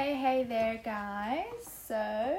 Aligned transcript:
Hey, 0.00 0.14
hey 0.14 0.44
there, 0.44 0.80
guys. 0.82 1.44
So, 1.86 2.38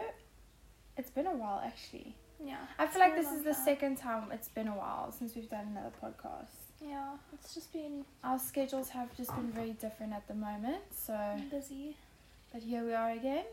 it's 0.98 1.12
been 1.12 1.28
a 1.28 1.36
while 1.36 1.62
actually. 1.64 2.16
Yeah. 2.44 2.58
I 2.80 2.88
feel 2.88 3.00
like 3.00 3.16
this 3.16 3.32
is 3.32 3.44
the 3.44 3.54
second 3.54 3.98
time 3.98 4.32
it's 4.32 4.48
been 4.48 4.68
a 4.68 4.76
while 4.76 5.12
since 5.12 5.36
we've 5.36 5.48
done 5.48 5.68
another 5.70 5.92
podcast. 6.04 6.58
Yeah, 6.84 7.18
it's 7.32 7.54
just 7.54 7.72
been 7.72 8.04
Our 8.24 8.40
schedules 8.40 8.90
have 8.90 9.16
just 9.16 9.30
been 9.36 9.52
very 9.52 9.74
different 9.74 10.12
at 10.12 10.28
the 10.28 10.34
moment, 10.34 10.82
so 10.92 11.16
busy. 11.52 11.96
but 12.52 12.64
here 12.64 12.84
we 12.84 12.96
are 12.96 13.12
again. 13.12 13.46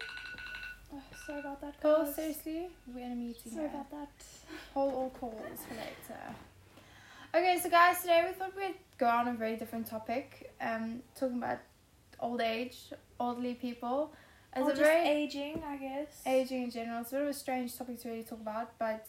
Oh, 0.91 1.03
sorry 1.27 1.41
about 1.41 1.61
that, 1.61 1.75
Oh, 1.85 2.11
seriously, 2.11 2.69
we're 2.95 3.05
in 3.05 3.13
a 3.13 3.15
meeting. 3.15 3.53
Sorry 3.53 3.69
here. 3.69 3.75
about 3.75 3.91
that. 3.91 4.25
Hold 4.73 4.95
all 4.95 5.11
calls 5.11 5.61
for 5.69 5.75
later. 5.75 6.23
Okay, 7.35 7.61
so 7.63 7.69
guys, 7.69 8.01
today 8.01 8.25
we 8.27 8.33
thought 8.33 8.57
we'd 8.57 8.75
go 8.97 9.07
on 9.07 9.29
a 9.29 9.35
very 9.35 9.57
different 9.57 9.87
topic. 9.87 10.51
Um, 10.63 11.03
talking 11.15 11.37
about 11.37 11.59
old 12.21 12.41
age, 12.41 12.79
elderly 13.21 13.55
people. 13.55 14.13
As 14.53 14.65
or 14.67 14.71
a 14.73 14.75
very 14.75 15.07
aging, 15.07 15.63
I 15.67 15.77
guess. 15.77 16.23
aging 16.27 16.65
in 16.65 16.71
general. 16.71 17.01
It's 17.03 17.13
a 17.13 17.17
bit 17.17 17.23
of 17.23 17.29
a 17.29 17.35
strange 17.35 17.77
topic 17.77 18.01
to 18.03 18.09
really 18.09 18.23
talk 18.25 18.41
about, 18.41 18.79
but 18.79 19.07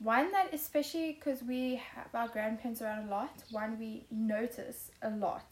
one 0.00 0.30
that 0.32 0.52
especially 0.52 1.12
because 1.12 1.42
we 1.42 1.80
have 1.94 2.08
our 2.14 2.28
grandparents 2.28 2.82
around 2.82 3.06
a 3.08 3.10
lot, 3.10 3.30
one 3.50 3.78
we 3.78 4.04
notice 4.10 4.90
a 5.02 5.10
lot 5.10 5.46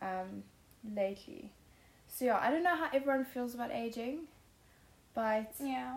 um, 0.00 0.42
lately. 0.94 1.50
So 2.06 2.24
yeah, 2.26 2.38
I 2.40 2.50
don't 2.50 2.62
know 2.62 2.76
how 2.76 2.88
everyone 2.92 3.24
feels 3.24 3.54
about 3.54 3.70
aging, 3.72 4.20
but 5.14 5.52
Yeah. 5.60 5.96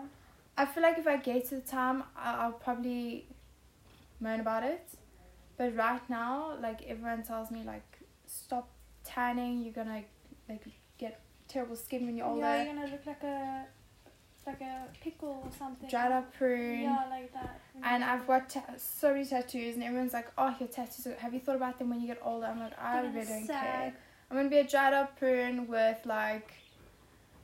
I 0.58 0.66
feel 0.66 0.82
like 0.82 0.98
if 0.98 1.06
I 1.06 1.16
get 1.16 1.48
to 1.48 1.54
the 1.56 1.60
time, 1.62 2.02
I- 2.16 2.34
I'll 2.44 2.52
probably 2.52 3.26
moan 4.20 4.40
about 4.40 4.64
it. 4.64 4.86
But 5.56 5.74
right 5.76 6.02
now, 6.10 6.56
like 6.60 6.82
everyone 6.82 7.22
tells 7.22 7.50
me, 7.50 7.62
like 7.62 7.98
stop 8.26 8.68
tanning. 9.04 9.62
You're 9.62 9.72
gonna 9.72 10.02
like 10.48 10.64
get 10.98 11.20
terrible 11.48 11.76
skin 11.76 12.06
when 12.06 12.16
you're 12.16 12.26
older. 12.26 12.40
Yeah, 12.40 12.64
you're 12.64 12.74
gonna 12.74 12.86
look 12.90 13.06
like 13.06 13.22
a 13.22 13.64
like 14.46 14.60
a 14.60 14.88
pickle 15.00 15.42
or 15.44 15.50
something. 15.56 15.88
dried 15.88 16.10
up 16.12 16.34
prune. 16.34 16.80
Yeah, 16.82 17.04
like 17.08 17.32
that. 17.32 17.60
And 17.84 18.02
I've 18.02 18.26
got 18.26 18.50
ta- 18.50 18.64
so 18.76 19.12
many 19.12 19.24
tattoos, 19.24 19.74
and 19.74 19.84
everyone's 19.84 20.12
like, 20.12 20.28
"Oh, 20.36 20.54
your 20.58 20.68
tattoos. 20.68 21.06
Have 21.18 21.32
you 21.32 21.40
thought 21.40 21.56
about 21.56 21.78
them 21.78 21.90
when 21.90 22.00
you 22.00 22.06
get 22.08 22.20
older?" 22.24 22.46
I'm 22.46 22.58
like, 22.58 22.78
I 22.80 23.00
really 23.02 23.24
don't 23.24 23.46
care. 23.46 23.94
I'm 24.30 24.36
gonna 24.36 24.48
be 24.48 24.58
a 24.58 24.66
dried 24.66 24.94
up 24.94 25.16
prune 25.18 25.68
with 25.68 25.98
like, 26.06 26.50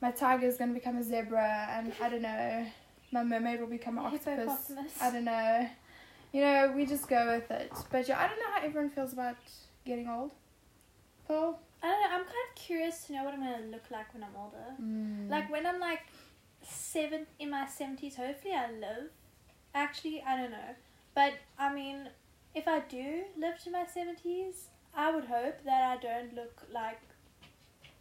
my 0.00 0.10
tiger's 0.10 0.56
gonna 0.56 0.72
become 0.74 0.96
a 0.96 1.02
zebra, 1.02 1.68
and 1.70 1.92
I 2.02 2.08
don't 2.08 2.22
know, 2.22 2.66
my 3.12 3.22
mermaid 3.22 3.60
will 3.60 3.66
become 3.68 3.98
an 3.98 4.06
octopus. 4.06 4.72
I 5.00 5.10
don't 5.10 5.24
know. 5.24 5.68
You 6.32 6.40
know, 6.42 6.72
we 6.74 6.84
just 6.84 7.08
go 7.08 7.26
with 7.36 7.50
it. 7.50 7.72
But 7.90 8.08
yeah, 8.08 8.18
I 8.20 8.26
don't 8.28 8.38
know 8.38 8.50
how 8.54 8.62
everyone 8.62 8.90
feels 8.90 9.12
about 9.12 9.36
getting 9.86 10.08
old. 10.08 10.32
Paul. 11.26 11.60
I 11.82 11.86
don't 11.86 12.00
know. 12.00 12.06
I'm 12.16 12.24
kind 12.24 12.44
of 12.48 12.54
curious 12.54 13.04
to 13.04 13.12
know 13.12 13.24
what 13.24 13.34
I'm 13.34 13.40
gonna 13.40 13.66
look 13.70 13.90
like 13.90 14.12
when 14.14 14.22
I'm 14.22 14.36
older. 14.36 14.82
Mm. 14.82 15.30
Like 15.30 15.50
when 15.50 15.66
I'm 15.66 15.80
like 15.80 16.00
seven 16.62 17.26
in 17.38 17.50
my 17.50 17.66
seventies, 17.66 18.16
hopefully 18.16 18.54
I 18.54 18.70
live. 18.70 19.10
Actually, 19.74 20.22
I 20.26 20.36
don't 20.36 20.50
know, 20.50 20.74
but 21.14 21.34
I 21.58 21.72
mean, 21.72 22.08
if 22.54 22.66
I 22.66 22.80
do 22.80 23.24
live 23.36 23.62
to 23.64 23.70
my 23.70 23.84
seventies, 23.86 24.68
I 24.94 25.14
would 25.14 25.24
hope 25.24 25.62
that 25.64 25.82
I 25.82 25.96
don't 26.02 26.34
look 26.34 26.62
like 26.72 27.00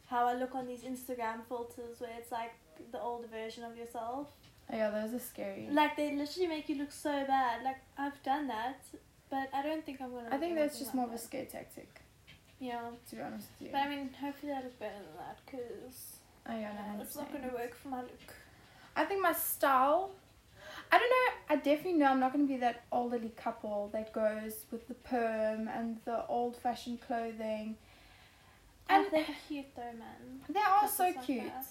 how 0.07 0.25
I 0.25 0.33
look 0.35 0.55
on 0.55 0.65
these 0.65 0.81
Instagram 0.81 1.45
filters 1.47 1.99
where 1.99 2.11
it's 2.17 2.31
like 2.31 2.53
the 2.91 3.01
older 3.01 3.27
version 3.27 3.63
of 3.63 3.77
yourself. 3.77 4.29
Oh, 4.71 4.75
yeah, 4.75 4.89
those 4.89 5.13
are 5.13 5.19
scary. 5.19 5.67
Like 5.71 5.95
they 5.95 6.15
literally 6.15 6.47
make 6.47 6.67
you 6.69 6.75
look 6.75 6.91
so 6.91 7.25
bad. 7.25 7.63
Like 7.63 7.77
I've 7.97 8.21
done 8.23 8.47
that, 8.47 8.83
but 9.29 9.49
I 9.53 9.61
don't 9.61 9.85
think 9.85 10.01
I'm 10.01 10.11
gonna. 10.11 10.29
I 10.31 10.37
think 10.37 10.55
that's 10.55 10.79
just 10.79 10.89
like 10.89 10.95
more 10.95 11.05
of 11.05 11.13
a 11.13 11.17
scare 11.17 11.45
tactic, 11.45 12.01
Yeah, 12.59 12.81
to 13.09 13.15
be 13.15 13.21
honest 13.21 13.47
with 13.59 13.67
you. 13.67 13.71
but 13.71 13.79
I 13.81 13.89
mean, 13.89 14.09
hopefully 14.19 14.51
I 14.51 14.61
look 14.63 14.79
better 14.79 14.93
than 14.95 15.17
that 15.25 15.37
because 15.45 16.17
oh, 16.49 16.57
yeah, 16.57 16.71
no, 16.95 17.01
it's 17.03 17.15
not 17.15 17.31
gonna 17.31 17.53
work 17.53 17.75
for 17.75 17.89
my 17.89 18.01
look. 18.01 18.33
I 18.95 19.05
think 19.05 19.21
my 19.21 19.33
style. 19.33 20.11
I 20.91 20.97
don't 20.99 21.09
know. 21.09 21.33
I 21.49 21.55
definitely 21.57 21.93
know 21.99 22.07
I'm 22.07 22.19
not 22.19 22.31
going 22.33 22.47
to 22.47 22.53
be 22.53 22.59
that 22.59 22.83
elderly 22.93 23.31
couple 23.35 23.89
that 23.93 24.13
goes 24.13 24.65
with 24.71 24.87
the 24.87 24.93
perm 24.93 25.67
and 25.67 25.97
the 26.05 26.25
old-fashioned 26.27 27.01
clothing. 27.01 27.75
And 28.89 29.05
And 29.05 29.13
they're 29.13 29.35
cute 29.47 29.65
though, 29.75 29.81
man. 29.81 30.41
they 30.47 30.59
are 30.61 30.87
so 30.87 31.03
like 31.03 31.23
cute. 31.25 31.43
that. 31.43 31.65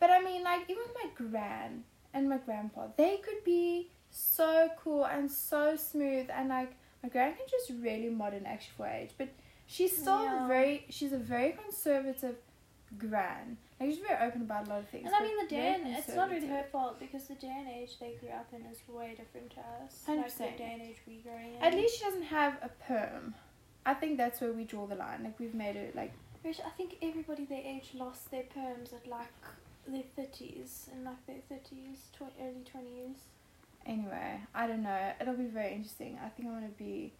But 0.00 0.10
I 0.10 0.20
mean, 0.22 0.42
like 0.42 0.62
even 0.70 0.84
my 0.94 1.10
gran 1.14 1.84
and 2.14 2.28
my 2.28 2.38
grandpa, 2.38 2.88
they 2.96 3.18
could 3.18 3.44
be 3.44 3.90
so 4.10 4.70
cool 4.82 5.04
and 5.04 5.30
so 5.30 5.76
smooth, 5.76 6.28
and 6.32 6.48
like 6.48 6.72
my 7.02 7.08
gran 7.10 7.34
can 7.34 7.46
just 7.50 7.70
really 7.82 8.08
modern 8.08 8.46
actually 8.46 8.72
for 8.76 8.86
age, 8.86 9.10
but 9.18 9.28
she's 9.66 9.96
still 9.96 10.22
Yeah. 10.24 10.46
very. 10.46 10.86
She's 10.90 11.12
a 11.12 11.18
very 11.18 11.52
conservative 11.52 12.36
gran. 12.98 13.56
Like 13.78 13.90
she's 13.90 13.98
very 13.98 14.26
open 14.26 14.42
about 14.42 14.66
a 14.66 14.70
lot 14.70 14.78
of 14.80 14.88
things. 14.88 15.06
And 15.06 15.14
I 15.14 15.20
mean, 15.22 15.36
the 15.42 15.48
day 15.48 15.74
and 15.74 15.86
it's 15.96 16.14
not 16.14 16.30
really 16.30 16.46
her 16.46 16.64
fault 16.72 16.98
because 16.98 17.26
the 17.28 17.34
day 17.34 17.52
and 17.58 17.68
age 17.68 17.98
they 17.98 18.14
grew 18.20 18.30
up 18.30 18.46
in 18.54 18.62
is 18.66 18.78
way 18.88 19.14
different 19.16 19.50
to 19.50 19.60
us. 19.84 20.02
100%. 20.06 20.16
Like 20.16 20.34
the 20.36 20.58
day 20.64 20.70
and 20.74 20.82
age 20.82 20.96
we 21.06 21.16
growing 21.16 21.54
in. 21.56 21.62
At 21.62 21.74
least 21.74 21.98
she 21.98 22.04
doesn't 22.04 22.22
have 22.22 22.54
a 22.62 22.70
perm. 22.88 23.34
I 23.84 23.94
think 23.94 24.16
that's 24.16 24.40
where 24.40 24.52
we 24.52 24.64
draw 24.64 24.86
the 24.86 24.94
line. 24.94 25.24
Like 25.24 25.38
we've 25.38 25.54
made 25.54 25.76
it 25.76 25.94
like 25.94 26.12
Which 26.42 26.60
I 26.64 26.70
think 26.70 26.96
everybody 27.02 27.44
their 27.44 27.62
age 27.64 27.90
lost 27.94 28.30
their 28.30 28.44
perms 28.44 28.94
at 28.94 29.06
like 29.06 29.32
their 29.86 30.04
thirties, 30.16 30.88
in 30.92 31.04
like 31.04 31.24
their 31.26 31.42
thirties, 31.48 31.98
tw- 32.16 32.32
early 32.40 32.64
twenties. 32.64 33.18
anyway. 33.84 34.40
I 34.54 34.66
don't 34.66 34.82
know. 34.82 35.12
It'll 35.20 35.34
be 35.34 35.44
very 35.46 35.72
interesting. 35.74 36.18
I 36.24 36.28
think 36.30 36.48
I'm 36.48 36.54
gonna 36.54 36.68
be. 36.78 37.12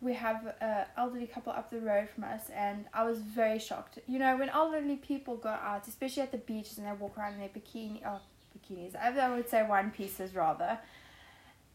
We 0.00 0.14
have 0.14 0.46
a 0.46 0.86
elderly 0.96 1.26
couple 1.26 1.52
up 1.52 1.70
the 1.70 1.80
road 1.80 2.08
from 2.14 2.24
us, 2.24 2.50
and 2.54 2.84
I 2.94 3.02
was 3.04 3.18
very 3.18 3.58
shocked. 3.58 3.98
You 4.06 4.20
know, 4.20 4.36
when 4.36 4.48
elderly 4.48 4.96
people 4.96 5.36
go 5.36 5.48
out, 5.48 5.88
especially 5.88 6.22
at 6.22 6.30
the 6.30 6.38
beaches, 6.38 6.78
and 6.78 6.86
they 6.86 6.92
walk 6.92 7.18
around 7.18 7.34
in 7.34 7.40
their 7.40 7.48
bikini, 7.48 8.00
oh, 8.06 8.20
bikinis. 8.56 8.94
I, 8.94 9.18
I 9.18 9.34
would 9.34 9.48
say 9.48 9.62
one 9.64 9.90
pieces 9.90 10.34
rather. 10.34 10.78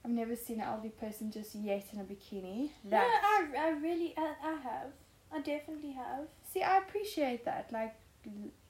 I've 0.06 0.12
never 0.12 0.36
seen 0.36 0.60
an 0.60 0.68
elderly 0.68 0.90
person 0.90 1.32
just 1.32 1.56
yet 1.56 1.86
in 1.94 2.00
a 2.00 2.04
bikini. 2.04 2.70
No, 2.84 2.98
I, 2.98 3.46
I 3.58 3.70
really, 3.72 4.14
I, 4.18 4.34
I 4.44 4.52
have. 4.52 4.92
I 5.34 5.42
definitely 5.42 5.92
have. 5.92 6.28
see, 6.54 6.62
I 6.62 6.78
appreciate 6.78 7.44
that. 7.46 7.70
Like, 7.72 7.96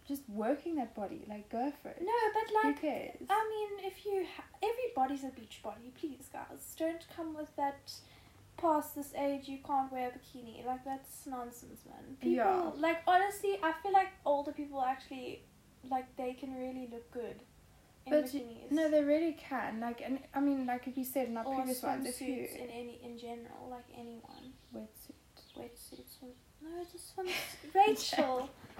just 0.08 0.22
working 0.30 0.75
that 0.75 0.96
body. 0.96 1.22
Like, 1.28 1.50
go 1.50 1.72
for 1.81 1.90
it. 1.90 2.02
No, 2.02 2.13
but 2.34 2.62
Who 2.62 2.68
like, 2.69 2.81
cares? 2.81 3.18
I 3.30 3.50
mean, 3.50 3.88
if 3.88 4.06
you, 4.06 4.25
ha- 4.36 4.44
everybody's 4.62 5.24
a 5.24 5.30
beach 5.30 5.62
body, 5.63 5.92
please, 6.00 6.30
guys. 6.31 6.75
Don't 6.78 7.06
come 7.16 7.36
with 7.36 7.56
that. 7.56 7.92
Past 8.58 8.96
this 8.96 9.14
age, 9.16 9.47
you 9.47 9.58
can't 9.66 9.91
wear 9.91 10.09
a 10.09 10.12
bikini. 10.12 10.66
Like 10.66 10.86
that's 10.86 11.25
nonsense, 11.28 11.81
man. 11.86 12.16
People, 12.22 12.31
Yeah. 12.36 12.72
like 12.78 13.00
honestly, 13.08 13.58
I 13.62 13.74
feel 13.81 13.91
like 13.91 14.09
older 14.25 14.52
people 14.53 14.81
actually, 14.81 15.44
like 15.90 16.16
they 16.16 16.34
can 16.34 16.56
really 16.56 16.88
look 16.92 17.12
good 17.12 17.42
in 18.06 18.12
But 18.13 18.25
bikinis. 18.25 18.72
No, 18.72 18.90
they 18.90 19.03
really 19.03 19.34
can. 19.34 19.80
Like, 19.81 20.02
and 20.02 20.19
I 20.34 20.40
mean, 20.40 20.66
like 20.66 20.88
if 20.88 20.97
you 20.97 21.03
said 21.03 21.28
in 21.28 21.38
our 21.38 21.46
or 21.46 21.56
previous 21.56 21.84
ones, 21.84 22.08
if 22.08 22.22
you 22.22 22.47
in 22.58 22.69
any 22.69 23.00
in 23.03 23.18
general, 23.18 23.68
like 23.69 23.86
anyone. 23.97 24.53
wetsuit. 24.74 25.13
Wetsuits. 25.58 26.18
No, 26.62 26.69
just 26.92 27.13
swim. 27.13 27.28
Rachel, 27.75 28.50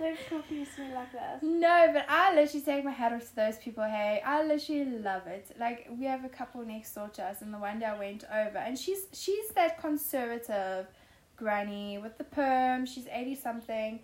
don't 0.00 0.18
confuse 0.28 0.68
me 0.78 0.92
like 0.94 1.12
that. 1.12 1.42
No, 1.42 1.90
but 1.92 2.06
I 2.08 2.34
literally 2.34 2.64
take 2.64 2.84
my 2.84 2.90
hat 2.90 3.12
off 3.12 3.28
to 3.28 3.36
those 3.36 3.58
people. 3.58 3.84
Hey, 3.84 4.22
I 4.24 4.42
literally 4.44 4.98
love 4.98 5.26
it. 5.26 5.54
Like 5.58 5.88
we 5.96 6.06
have 6.06 6.24
a 6.24 6.28
couple 6.28 6.64
next 6.64 6.94
door 6.94 7.08
to 7.10 7.22
us, 7.22 7.42
and 7.42 7.54
the 7.54 7.58
one 7.58 7.78
day 7.78 7.86
I 7.86 7.98
went 7.98 8.24
over, 8.24 8.58
and 8.58 8.78
she's 8.78 9.06
she's 9.12 9.48
that 9.50 9.80
conservative 9.80 10.86
granny 11.36 11.98
with 11.98 12.18
the 12.18 12.24
perm. 12.24 12.86
She's 12.86 13.06
eighty 13.12 13.36
something, 13.36 14.00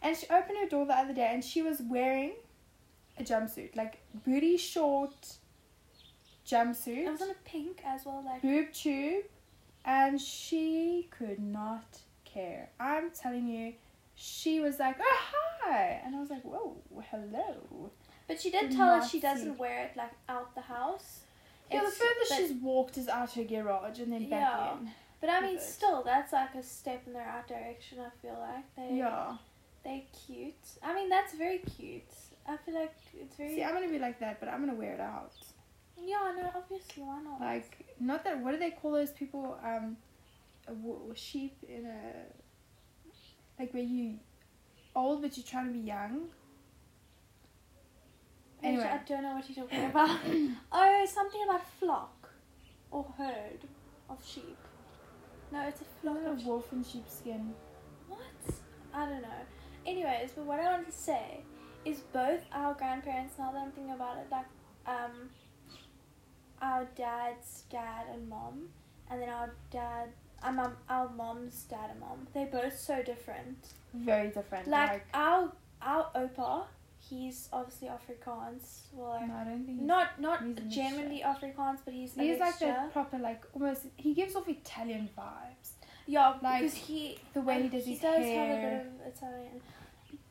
and 0.00 0.16
she 0.16 0.26
opened 0.30 0.58
her 0.62 0.68
door 0.68 0.86
the 0.86 0.94
other 0.94 1.12
day, 1.12 1.30
and 1.32 1.44
she 1.44 1.62
was 1.62 1.82
wearing 1.82 2.32
a 3.18 3.22
jumpsuit, 3.22 3.76
like 3.76 3.98
booty 4.24 4.56
short 4.56 5.36
jumpsuit, 6.46 7.06
I 7.06 7.10
was 7.10 7.22
in 7.22 7.30
a 7.30 7.34
pink 7.44 7.80
as 7.84 8.04
well, 8.04 8.22
like 8.24 8.42
boob 8.42 8.72
tube, 8.72 9.24
and 9.84 10.20
she 10.20 11.08
could 11.10 11.38
not 11.38 11.98
care. 12.24 12.70
I'm 12.78 13.10
telling 13.10 13.48
you. 13.48 13.74
She 14.16 14.60
was 14.60 14.78
like, 14.78 14.96
"Oh 15.00 15.18
hi," 15.62 16.00
and 16.04 16.14
I 16.14 16.20
was 16.20 16.30
like, 16.30 16.42
"Whoa, 16.42 16.76
hello." 17.10 17.90
But 18.28 18.40
she 18.40 18.50
did 18.50 18.68
Did 18.70 18.76
tell 18.76 18.90
us 18.90 19.10
she 19.10 19.20
doesn't 19.20 19.54
see. 19.54 19.60
wear 19.60 19.84
it 19.84 19.96
like 19.96 20.12
out 20.28 20.54
the 20.54 20.60
house. 20.62 21.20
Yeah, 21.70 21.80
the 21.80 21.86
It's- 21.88 21.98
furthest 21.98 22.30
but- 22.30 22.36
she's 22.38 22.52
walked 22.62 22.96
is 22.98 23.08
out 23.08 23.32
her 23.32 23.44
garage 23.44 23.98
and 23.98 24.12
then 24.12 24.28
back 24.30 24.40
Yeah. 24.40 24.72
in. 24.78 24.90
But 25.20 25.30
I 25.30 25.40
mean, 25.40 25.58
still, 25.58 26.02
that's 26.02 26.32
like 26.32 26.54
a 26.54 26.62
step 26.62 27.06
in 27.06 27.12
the 27.14 27.18
right 27.20 27.46
direction. 27.46 27.98
I 28.00 28.10
feel 28.20 28.38
like 28.38 28.74
they 28.76 28.94
Yeah. 28.96 29.36
they 29.82 30.06
cute. 30.26 30.54
I 30.82 30.94
mean, 30.94 31.08
that's 31.08 31.34
very 31.34 31.58
cute. 31.58 32.12
I 32.46 32.56
feel 32.58 32.74
like 32.74 32.94
it's 33.14 33.36
very 33.36 33.54
See, 33.56 33.64
I'm 33.64 33.74
gonna 33.74 33.88
be 33.88 33.98
like 33.98 34.18
that, 34.20 34.38
but 34.40 34.48
I'm 34.48 34.60
gonna 34.64 34.78
wear 34.78 34.92
it 34.94 35.00
out. 35.00 35.32
yeah. 35.96 36.32
No, 36.36 36.50
obviously, 36.54 37.02
why 37.02 37.20
not? 37.22 37.40
Like, 37.40 37.94
not 37.98 38.22
that. 38.24 38.38
What 38.38 38.52
do 38.52 38.58
they 38.58 38.70
call 38.70 38.92
those 38.92 39.12
people? 39.12 39.58
Um, 39.62 39.96
sheep 41.14 41.56
in 41.68 41.86
a. 41.86 42.26
Like 43.64 43.72
where 43.72 43.82
you, 43.82 44.18
old 44.94 45.22
but 45.22 45.38
you're 45.38 45.46
trying 45.46 45.68
to 45.68 45.72
be 45.72 45.78
young. 45.78 46.28
Anyway. 48.62 48.84
I 48.84 48.98
don't 49.08 49.22
know 49.22 49.36
what 49.36 49.48
you're 49.48 49.64
talking 49.64 49.84
about. 49.90 50.20
oh, 50.72 51.06
something 51.08 51.40
about 51.48 51.62
flock 51.80 52.28
or 52.90 53.06
herd 53.16 53.60
of 54.10 54.22
sheep. 54.22 54.58
No, 55.50 55.66
it's 55.66 55.80
a 55.80 55.84
flock 56.02 56.18
of 56.26 56.44
wolf 56.44 56.70
in 56.74 56.84
sheepskin. 56.84 57.54
What? 58.06 58.20
I 58.92 59.06
don't 59.06 59.22
know. 59.22 59.28
Anyways, 59.86 60.32
but 60.36 60.44
what 60.44 60.60
I 60.60 60.64
wanted 60.64 60.90
to 60.90 60.92
say 60.92 61.40
is 61.86 62.00
both 62.12 62.44
our 62.52 62.74
grandparents. 62.74 63.36
Now 63.38 63.50
that 63.50 63.62
I'm 63.62 63.70
thinking 63.70 63.94
about 63.94 64.18
it, 64.18 64.26
like 64.30 64.44
um, 64.86 65.30
our 66.60 66.86
dad's 66.96 67.62
dad 67.70 68.08
and 68.12 68.28
mom, 68.28 68.68
and 69.10 69.22
then 69.22 69.30
our 69.30 69.54
dad, 69.70 70.10
um, 70.44 70.58
um, 70.60 70.76
our 70.88 71.08
mom's 71.10 71.62
dad 71.64 71.90
and 71.90 72.00
mom. 72.00 72.26
They're 72.34 72.46
both 72.46 72.78
so 72.78 73.02
different. 73.02 73.56
Very 73.94 74.28
different. 74.28 74.68
Like, 74.68 74.90
Like, 74.90 75.06
our 75.14 75.52
our 75.82 76.06
opa, 76.14 76.64
he's 77.08 77.48
obviously 77.52 77.88
Afrikaans. 77.88 78.64
Well, 78.92 79.10
like, 79.10 79.28
no, 79.28 79.34
I 79.34 79.44
don't 79.44 79.64
think 79.66 79.80
not 79.80 80.20
not 80.20 80.42
he's 80.42 80.56
a 80.58 80.60
mixture. 80.60 80.80
genuinely 80.82 81.22
Afrikaans, 81.24 81.78
but 81.84 81.94
he's 81.94 82.14
he's 82.14 82.38
like 82.40 82.58
the 82.58 82.74
proper, 82.92 83.18
like 83.18 83.42
almost. 83.54 83.82
He 83.96 84.14
gives 84.14 84.34
off 84.36 84.48
Italian 84.48 85.08
vibes. 85.16 85.70
Yeah, 86.06 86.34
Like, 86.42 86.60
because 86.62 86.74
he 86.74 87.18
The 87.32 87.40
way 87.40 87.54
he 87.54 87.60
and 87.62 87.70
does 87.72 87.84
he 87.86 87.92
his 87.92 88.00
does 88.00 88.18
hair. 88.18 88.46
have 88.46 88.58
a 88.58 88.60
bit 88.60 88.86
of 89.08 89.14
Italian. 89.16 89.60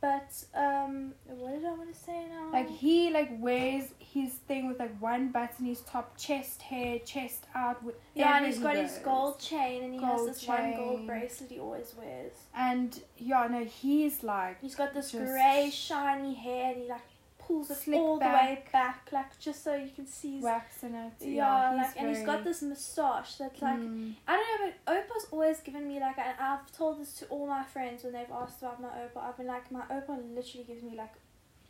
But 0.01 0.31
um, 0.53 1.13
what 1.25 1.53
did 1.53 1.65
I 1.65 1.73
want 1.73 1.93
to 1.93 1.99
say 1.99 2.25
now? 2.29 2.51
Like 2.51 2.69
he 2.69 3.11
like 3.11 3.31
wears 3.39 3.85
his 3.99 4.33
thing 4.33 4.67
with 4.67 4.79
like 4.79 4.99
one 5.01 5.29
button, 5.31 5.65
his 5.65 5.81
top, 5.81 6.17
chest 6.17 6.61
hair, 6.61 6.99
chest 6.99 7.45
out. 7.55 7.83
With 7.83 7.95
yeah, 8.15 8.37
and 8.37 8.45
he's 8.45 8.59
got 8.59 8.75
his 8.75 8.99
gold 9.03 9.39
chain, 9.39 9.83
and 9.83 9.93
he 9.93 10.01
has 10.01 10.17
Gold 10.17 10.29
this 10.29 10.47
one 10.47 10.75
gold 10.75 11.07
bracelet 11.07 11.51
he 11.51 11.59
always 11.59 11.93
wears. 11.97 12.33
And 12.55 12.99
yeah, 13.17 13.47
no, 13.49 13.63
he's 13.63 14.23
like 14.23 14.61
He's 14.61 14.75
got 14.75 14.93
this 14.93 15.11
grey 15.11 15.69
shiny 15.73 16.33
hair, 16.33 16.73
and 16.73 16.83
he 16.83 16.89
like 16.89 17.01
pulls 17.47 17.69
it 17.71 17.77
Slick 17.77 17.99
all 17.99 18.17
the 18.19 18.25
way 18.25 18.63
back, 18.71 19.09
like 19.11 19.39
just 19.39 19.63
so 19.63 19.75
you 19.75 19.89
can 19.95 20.07
see. 20.07 20.35
His, 20.35 20.43
waxing 20.43 20.93
it. 20.95 21.13
yeah, 21.21 21.71
Yeah, 21.71 21.81
like 21.81 21.95
and 21.97 22.09
he's 22.09 22.25
got 22.25 22.43
this 22.43 22.61
moustache 22.61 23.35
that's 23.35 23.61
like 23.61 23.79
Mm. 23.79 24.13
I 24.27 24.35
don't 24.37 24.61
know, 24.67 24.71
but 24.85 24.97
Opa's 24.97 25.27
always 25.31 25.59
given 25.59 25.87
me 25.87 25.99
like, 25.99 26.17
and 26.17 26.35
I've 26.39 26.71
told 26.71 26.99
this 27.01 27.13
to 27.19 27.25
all 27.27 27.47
my 27.47 27.63
friends 27.63 28.03
when 28.03 28.13
they've 28.13 28.31
asked 28.31 28.61
about 28.61 28.81
my 28.81 28.89
Opa. 28.89 29.23
I've 29.23 29.37
been 29.37 29.47
like, 29.47 29.71
my 29.71 29.81
Opa 29.81 30.17
literally 30.35 30.65
gives 30.65 30.83
me 30.83 30.95
like 30.95 31.13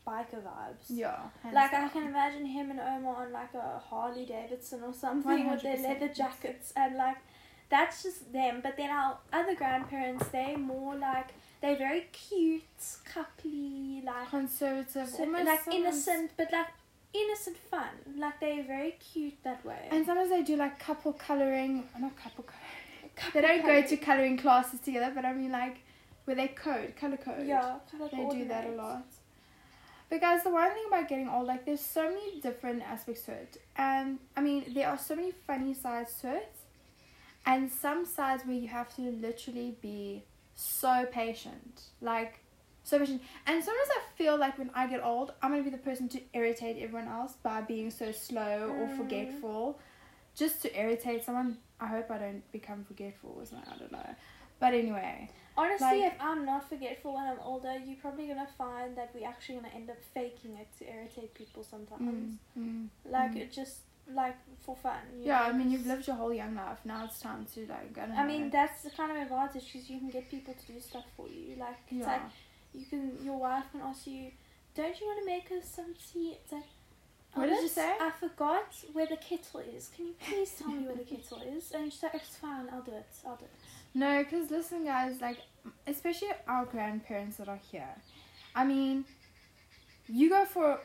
biker 0.05 0.41
vibes. 0.43 0.85
Yeah. 0.89 1.17
Like 1.51 1.73
I 1.73 1.87
can 1.89 2.03
imagine 2.07 2.45
him 2.45 2.71
and 2.71 2.79
Oma 2.79 3.09
on 3.09 3.31
like 3.31 3.53
a 3.53 3.79
Harley 3.79 4.25
Davidson 4.25 4.83
or 4.83 4.93
something 4.93 5.49
with 5.49 5.61
their 5.61 5.77
leather 5.77 6.09
jackets 6.09 6.73
and 6.75 6.95
like 6.97 7.17
that's 7.69 8.03
just 8.03 8.31
them. 8.33 8.59
But 8.61 8.77
then 8.77 8.89
our 8.89 9.17
other 9.31 9.55
grandparents, 9.55 10.27
they 10.27 10.55
more 10.55 10.95
like 10.95 11.29
they're 11.63 11.77
very 11.77 12.07
cute, 12.11 12.61
coupley, 13.09 14.03
like 14.03 14.29
conservative, 14.29 15.07
so- 15.07 15.23
almost 15.23 15.45
like 15.45 15.67
innocent, 15.71 16.31
but 16.35 16.51
like 16.51 16.67
innocent 17.13 17.55
fun. 17.55 17.87
Like 18.17 18.41
they're 18.41 18.63
very 18.63 18.97
cute 18.99 19.41
that 19.45 19.63
way. 19.63 19.87
And 19.89 20.05
sometimes 20.05 20.29
they 20.29 20.43
do 20.43 20.57
like 20.57 20.77
couple 20.77 21.13
coloring, 21.13 21.85
uh, 21.95 21.99
not 21.99 22.17
couple 22.17 22.43
coloring. 22.43 23.11
Couple 23.15 23.41
They 23.41 23.47
don't 23.47 23.65
go 23.65 23.81
to 23.81 23.95
coloring 23.95 24.37
classes 24.37 24.81
together, 24.81 25.13
but 25.15 25.23
I 25.23 25.31
mean 25.31 25.53
like 25.53 25.77
where 26.25 26.35
they 26.35 26.49
code, 26.49 26.95
color 26.99 27.15
code. 27.15 27.47
yeah, 27.47 27.75
of 28.01 28.11
They 28.11 28.27
do 28.29 28.45
that 28.49 28.65
a 28.67 28.71
lot. 28.71 29.05
But 30.09 30.19
guys, 30.19 30.43
the 30.43 30.49
one 30.49 30.69
thing 30.73 30.83
about 30.89 31.07
getting 31.07 31.29
old, 31.29 31.47
like 31.47 31.65
there's 31.65 31.79
so 31.79 32.09
many 32.09 32.41
different 32.41 32.83
aspects 32.83 33.23
to 33.23 33.31
it. 33.31 33.61
And 33.77 34.19
I 34.35 34.41
mean, 34.41 34.65
there 34.73 34.89
are 34.89 34.97
so 34.97 35.15
many 35.15 35.31
funny 35.31 35.73
sides 35.73 36.19
to 36.21 36.35
it. 36.35 36.53
And 37.45 37.71
some 37.71 38.05
sides 38.05 38.43
where 38.45 38.55
you 38.57 38.67
have 38.67 38.93
to 38.97 39.01
literally 39.01 39.77
be 39.81 40.23
so 40.55 41.05
patient. 41.11 41.81
Like 42.01 42.39
so 42.83 42.99
patient. 42.99 43.21
And 43.47 43.63
sometimes 43.63 43.89
I 43.91 43.99
feel 44.17 44.37
like 44.37 44.57
when 44.57 44.69
I 44.73 44.87
get 44.87 45.03
old, 45.03 45.33
I'm 45.41 45.51
gonna 45.51 45.63
be 45.63 45.69
the 45.69 45.77
person 45.77 46.09
to 46.09 46.21
irritate 46.33 46.77
everyone 46.81 47.07
else 47.07 47.33
by 47.41 47.61
being 47.61 47.89
so 47.91 48.11
slow 48.11 48.69
or 48.69 48.87
Mm. 48.87 48.97
forgetful. 48.97 49.79
Just 50.35 50.61
to 50.63 50.79
irritate 50.79 51.23
someone. 51.23 51.57
I 51.79 51.87
hope 51.87 52.09
I 52.09 52.17
don't 52.17 52.49
become 52.51 52.83
forgetful 52.85 53.35
or 53.37 53.45
something, 53.45 53.71
I 53.73 53.77
don't 53.77 53.91
know. 53.91 54.15
But 54.59 54.73
anyway. 54.73 55.29
Honestly, 55.55 56.01
Like- 56.01 56.13
if 56.13 56.21
I'm 56.21 56.45
not 56.45 56.67
forgetful 56.69 57.13
when 57.13 57.25
I'm 57.27 57.39
older, 57.41 57.77
you're 57.77 57.97
probably 57.97 58.27
gonna 58.27 58.47
find 58.57 58.95
that 58.97 59.13
we're 59.13 59.27
actually 59.27 59.55
gonna 59.55 59.73
end 59.75 59.89
up 59.89 60.01
faking 60.13 60.55
it 60.57 60.67
to 60.79 60.89
irritate 60.89 61.33
people 61.35 61.63
sometimes. 61.63 62.37
Mm, 62.57 62.61
mm, 62.63 62.89
Like 63.05 63.31
mm. 63.33 63.37
it 63.41 63.51
just 63.51 63.81
like 64.11 64.35
for 64.59 64.75
fun. 64.75 64.97
Yeah, 65.21 65.39
know, 65.39 65.45
I 65.45 65.51
mean, 65.53 65.71
you've 65.71 65.85
lived 65.85 66.07
your 66.07 66.15
whole 66.15 66.33
young 66.33 66.55
life. 66.55 66.79
Now 66.85 67.05
it's 67.05 67.19
time 67.19 67.45
to 67.53 67.61
like. 67.61 67.97
I 67.97 68.05
don't 68.07 68.17
I 68.17 68.25
mean, 68.25 68.49
that's 68.49 68.83
the 68.83 68.89
kind 68.89 69.11
of 69.11 69.17
advantage 69.17 69.71
because 69.71 69.89
you 69.89 69.99
can 69.99 70.09
get 70.09 70.29
people 70.29 70.53
to 70.53 70.73
do 70.73 70.79
stuff 70.79 71.05
for 71.15 71.27
you. 71.27 71.55
Like 71.57 71.77
it's 71.87 71.99
yeah. 71.99 72.07
like 72.07 72.21
you 72.73 72.85
can, 72.85 73.17
your 73.23 73.37
wife 73.37 73.65
can 73.71 73.81
ask 73.81 74.07
you, 74.07 74.31
"Don't 74.75 74.99
you 74.99 75.05
want 75.07 75.19
to 75.19 75.25
make 75.25 75.51
us 75.51 75.69
some 75.69 75.93
tea?" 75.93 76.37
It's 76.41 76.51
like. 76.51 76.63
What 77.35 77.49
did 77.49 77.63
you 77.63 77.67
say?" 77.67 77.95
I 77.99 78.11
forgot 78.11 78.75
where 78.93 79.07
the 79.07 79.17
kettle 79.17 79.61
is. 79.61 79.89
Can 79.95 80.07
you 80.07 80.15
please 80.23 80.51
tell 80.57 80.69
me 80.69 80.85
where 80.85 80.95
the 80.95 81.03
kettle 81.03 81.41
is? 81.41 81.71
And 81.71 81.91
she's 81.91 82.03
like, 82.03 82.15
"It's 82.15 82.35
fine. 82.35 82.67
I'll 82.71 82.81
do 82.81 82.91
it. 82.91 83.07
I'll 83.25 83.35
do 83.35 83.45
it." 83.45 83.51
No, 83.95 84.23
because 84.23 84.51
listen, 84.51 84.85
guys, 84.85 85.21
like, 85.21 85.37
especially 85.87 86.29
our 86.47 86.65
grandparents 86.65 87.37
that 87.37 87.47
are 87.47 87.59
here. 87.71 87.95
I 88.55 88.65
mean, 88.65 89.05
you 90.07 90.29
go 90.29 90.45
for. 90.45 90.79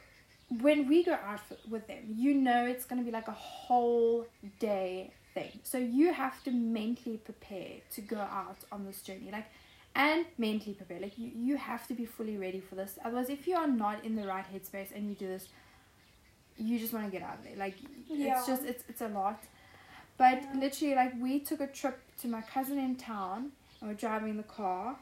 When 0.61 0.89
we 0.89 1.05
go 1.05 1.13
out 1.13 1.41
for, 1.47 1.57
with 1.69 1.87
them, 1.87 2.05
you 2.17 2.35
know 2.35 2.65
it's 2.65 2.85
going 2.87 2.99
to 3.01 3.05
be 3.05 3.11
like 3.11 3.29
a 3.29 3.33
whole 3.33 4.27
day 4.59 5.13
thing. 5.35 5.61
So 5.63 5.77
you 5.79 6.13
have 6.13 6.43
to 6.45 6.51
mentally 6.51 7.19
prepare 7.19 7.73
to 7.95 8.01
go 8.01 8.19
out 8.19 8.57
on 8.73 8.87
this 8.87 9.03
journey. 9.03 9.29
Like, 9.31 9.47
and 9.95 10.25
mentally 10.39 10.75
prepare. 10.75 11.01
Like, 11.01 11.19
you, 11.19 11.31
you 11.35 11.57
have 11.57 11.87
to 11.89 11.95
be 11.95 12.07
fully 12.07 12.37
ready 12.37 12.61
for 12.61 12.77
this. 12.77 12.99
Otherwise, 13.05 13.29
if 13.29 13.47
you 13.47 13.57
are 13.57 13.67
not 13.67 14.05
in 14.05 14.17
the 14.17 14.27
right 14.27 14.45
headspace 14.53 14.95
and 14.95 15.09
you 15.09 15.15
do 15.15 15.27
this, 15.27 15.49
you 16.57 16.79
just 16.79 16.93
want 16.93 17.05
to 17.05 17.11
get 17.11 17.23
out 17.23 17.39
of 17.39 17.45
there. 17.45 17.57
Like, 17.57 17.75
Yeah. 18.09 18.39
it's 18.39 18.47
just, 18.47 18.65
it's, 18.65 18.85
it's 18.89 19.01
a 19.01 19.09
lot. 19.09 19.43
But 20.17 20.43
Yeah. 20.43 20.61
literally, 20.61 20.95
like, 20.95 21.13
we 21.21 21.41
took 21.41 21.61
a 21.61 21.67
trip 21.67 21.99
to 22.23 22.29
my 22.29 22.41
cousin 22.43 22.79
in 22.79 22.97
town 22.97 23.53
and 23.81 23.91
we're 23.91 23.97
driving 23.97 24.37
the 24.37 24.43
car, 24.45 24.97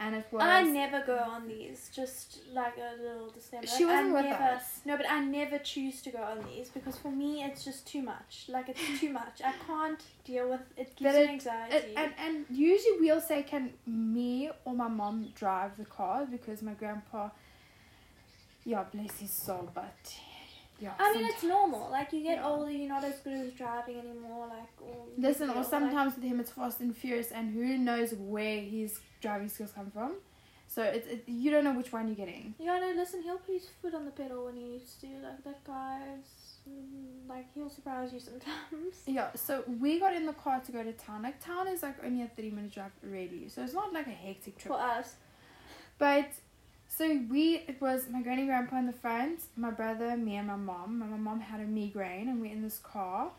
and 0.00 0.14
it 0.14 0.26
was. 0.30 0.42
I 0.42 0.62
never 0.62 1.02
go 1.06 1.16
on 1.16 1.48
these. 1.48 1.90
Just 1.94 2.40
like 2.52 2.76
a 2.76 3.00
little 3.02 3.30
disclaimer. 3.30 3.66
She 3.66 3.84
wasn't 3.84 4.14
with 4.14 4.24
never, 4.24 4.42
us. 4.42 4.80
No, 4.84 4.96
but 4.96 5.10
I 5.10 5.20
never 5.20 5.58
choose 5.58 6.02
to 6.02 6.10
go 6.10 6.18
on 6.22 6.44
these 6.50 6.68
because 6.68 6.96
for 6.96 7.10
me 7.10 7.42
it's 7.42 7.64
just 7.64 7.86
too 7.86 8.02
much. 8.02 8.46
Like 8.48 8.68
it's 8.68 9.00
too 9.00 9.12
much. 9.22 9.40
I 9.44 9.52
can't 9.66 10.02
deal 10.24 10.50
with 10.50 10.60
it. 10.76 10.96
Gives 10.96 11.14
it- 11.16 11.28
anxiety. 11.30 11.76
It, 11.76 11.92
and 11.96 12.12
and 12.18 12.46
usually 12.50 12.98
we'll 13.00 13.20
say, 13.20 13.42
can 13.42 13.72
me 13.86 14.50
or 14.64 14.74
my 14.74 14.88
mom 14.88 15.28
drive 15.34 15.76
the 15.76 15.84
car 15.84 16.26
because 16.30 16.62
my 16.62 16.72
grandpa. 16.74 17.30
Yeah, 18.66 18.84
bless 18.92 19.18
his 19.18 19.30
soul, 19.30 19.68
but 19.74 20.14
yeah. 20.80 20.92
I 20.98 21.12
mean, 21.14 21.24
somet- 21.24 21.28
it's 21.30 21.42
normal. 21.42 21.90
Like 21.90 22.12
you 22.12 22.22
get 22.22 22.38
Yeah. 22.38 22.46
older, 22.48 22.70
you're 22.70 22.88
not 22.88 23.04
as 23.04 23.18
good 23.20 23.34
at 23.46 23.56
driving 23.56 23.98
anymore. 23.98 24.46
Like 24.48 24.68
or 24.80 25.06
Listen, 25.16 25.50
or 25.50 25.56
like- 25.56 25.66
sometimes 25.66 26.14
with 26.16 26.24
him 26.24 26.40
it's 26.40 26.50
fast 26.50 26.80
and 26.80 26.96
furious, 26.96 27.30
and 27.32 27.52
who 27.54 27.78
knows 27.78 28.14
where 28.14 28.60
his 28.60 29.00
driving 29.20 29.48
skills 29.48 29.72
come 29.72 29.90
from. 29.90 30.14
So 30.66 30.82
it, 30.82 31.06
it 31.08 31.24
you 31.28 31.50
don't 31.52 31.62
know 31.64 31.72
which 31.74 31.92
one 31.92 32.08
you're 32.08 32.16
getting. 32.16 32.54
Yeah, 32.58 32.78
no. 32.80 32.92
Listen, 32.96 33.22
he'll 33.22 33.38
put 33.38 33.54
his 33.54 33.68
foot 33.80 33.94
on 33.94 34.04
the 34.06 34.10
pedal 34.10 34.46
when 34.46 34.56
he 34.56 34.64
needs 34.64 34.94
to. 35.02 35.06
Like 35.22 35.44
that 35.44 35.62
guy's 35.64 36.58
mm, 36.68 37.28
like 37.28 37.46
he'll 37.54 37.70
surprise 37.70 38.12
you 38.12 38.18
sometimes. 38.18 38.96
Yeah, 39.06 39.28
so 39.34 39.62
we 39.80 40.00
got 40.00 40.14
in 40.14 40.26
the 40.26 40.32
car 40.32 40.60
to 40.60 40.72
go 40.72 40.82
to 40.82 40.92
town. 40.92 41.22
Like 41.22 41.38
town 41.44 41.68
is 41.68 41.82
like 41.82 42.02
only 42.04 42.22
a 42.22 42.26
thirty 42.28 42.50
minute 42.50 42.72
drive 42.72 42.90
really, 43.02 43.48
so 43.48 43.62
it's 43.62 43.74
not 43.74 43.92
like 43.92 44.06
a 44.08 44.10
hectic 44.26 44.56
trip. 44.58 44.72
For 44.74 44.80
us, 44.80 45.14
But 45.98 46.28
so 46.96 47.20
we 47.28 47.56
it 47.66 47.80
was 47.80 48.08
my 48.08 48.22
granny 48.22 48.46
grandpa 48.46 48.76
in 48.76 48.86
the 48.86 48.92
front, 48.92 49.40
my 49.56 49.70
brother, 49.70 50.16
me 50.16 50.36
and 50.36 50.46
my 50.46 50.56
mom. 50.56 50.98
My, 51.00 51.06
my 51.06 51.16
mom 51.16 51.40
had 51.40 51.60
a 51.60 51.64
migraine 51.64 52.28
and 52.28 52.40
we're 52.40 52.52
in 52.52 52.62
this 52.62 52.78
car 52.78 53.32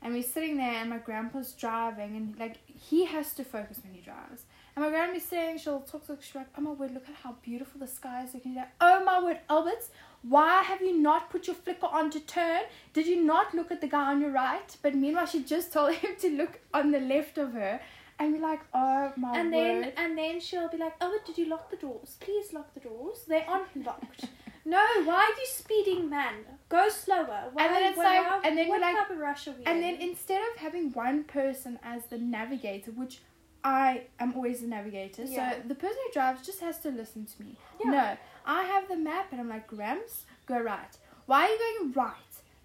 and 0.00 0.14
we're 0.14 0.22
sitting 0.22 0.56
there 0.56 0.74
and 0.74 0.90
my 0.90 0.98
grandpa's 0.98 1.52
driving 1.52 2.16
and 2.16 2.38
like 2.38 2.56
he 2.66 3.04
has 3.06 3.32
to 3.34 3.44
focus 3.44 3.80
when 3.82 3.94
he 3.94 4.00
drives. 4.00 4.44
And 4.74 4.84
my 4.84 4.90
grandma's 4.90 5.24
sitting, 5.24 5.58
she'll 5.58 5.80
talk 5.80 6.06
to 6.06 6.16
she's 6.20 6.34
like, 6.34 6.46
Oh 6.56 6.60
my 6.60 6.70
word, 6.70 6.94
look 6.94 7.08
at 7.08 7.14
how 7.16 7.36
beautiful 7.42 7.80
the 7.80 7.88
sky 7.88 8.22
is 8.24 8.34
looking 8.34 8.54
like, 8.54 8.70
Oh 8.80 9.02
my 9.04 9.22
word, 9.22 9.40
Albert, 9.50 9.84
why 10.22 10.62
have 10.62 10.80
you 10.80 10.96
not 10.96 11.28
put 11.28 11.48
your 11.48 11.56
flicker 11.56 11.86
on 11.86 12.10
to 12.10 12.20
turn? 12.20 12.62
Did 12.92 13.08
you 13.08 13.24
not 13.24 13.52
look 13.52 13.72
at 13.72 13.80
the 13.80 13.88
guy 13.88 14.12
on 14.12 14.20
your 14.20 14.30
right? 14.30 14.76
But 14.80 14.94
meanwhile 14.94 15.26
she 15.26 15.42
just 15.42 15.72
told 15.72 15.94
him 16.02 16.14
to 16.20 16.30
look 16.30 16.60
on 16.72 16.92
the 16.92 17.00
left 17.00 17.36
of 17.36 17.52
her 17.52 17.80
and 18.22 18.34
we're 18.34 18.40
like, 18.40 18.60
Oh 18.74 19.12
my 19.16 19.38
and 19.38 19.50
word. 19.52 19.84
then 19.84 19.92
and 19.96 20.16
then 20.18 20.40
she'll 20.40 20.68
be 20.68 20.76
like, 20.78 20.94
"Oh, 21.00 21.18
did 21.26 21.36
you 21.38 21.46
lock 21.48 21.70
the 21.70 21.76
doors? 21.76 22.16
Please 22.20 22.52
lock 22.52 22.72
the 22.74 22.80
doors. 22.80 23.24
They 23.28 23.44
aren't 23.44 23.74
locked." 23.84 24.26
no, 24.64 24.78
why 25.04 25.20
are 25.30 25.40
you 25.40 25.46
speeding, 25.46 26.08
man? 26.10 26.34
Go 26.68 26.88
slower. 26.88 27.50
Why, 27.52 27.66
And 27.66 27.74
then 27.74 27.82
it's 27.88 27.96
why- 27.98 28.04
like- 28.18 28.26
how- 28.26 28.40
and 28.44 28.56
then 28.58 28.68
what 28.68 28.76
you're 28.80 28.86
like- 28.88 28.96
type 28.96 29.10
of 29.10 29.18
rush 29.18 29.48
are 29.48 29.52
we 29.52 29.64
And 29.64 29.76
in? 29.78 29.82
then 29.82 29.94
instead 30.08 30.40
of 30.50 30.56
having 30.56 30.92
one 30.92 31.24
person 31.24 31.78
as 31.82 32.06
the 32.06 32.18
navigator, 32.18 32.90
which 32.92 33.20
I 33.64 34.02
am 34.18 34.34
always 34.34 34.60
the 34.60 34.66
navigator, 34.68 35.22
Yeah. 35.24 35.52
so 35.52 35.68
the 35.68 35.74
person 35.74 35.98
who 36.06 36.12
drives 36.12 36.44
just 36.44 36.60
has 36.60 36.78
to 36.80 36.90
listen 36.90 37.26
to 37.26 37.42
me. 37.42 37.56
Yeah. 37.84 37.90
No, 37.90 38.16
I 38.46 38.64
have 38.64 38.88
the 38.88 38.96
map 38.96 39.26
and 39.32 39.40
I'm 39.40 39.48
like, 39.48 39.66
Grams, 39.68 40.24
go 40.46 40.58
right. 40.60 40.96
Why 41.26 41.44
are 41.44 41.48
you 41.48 41.58
going 41.58 41.92
right? 41.92 42.14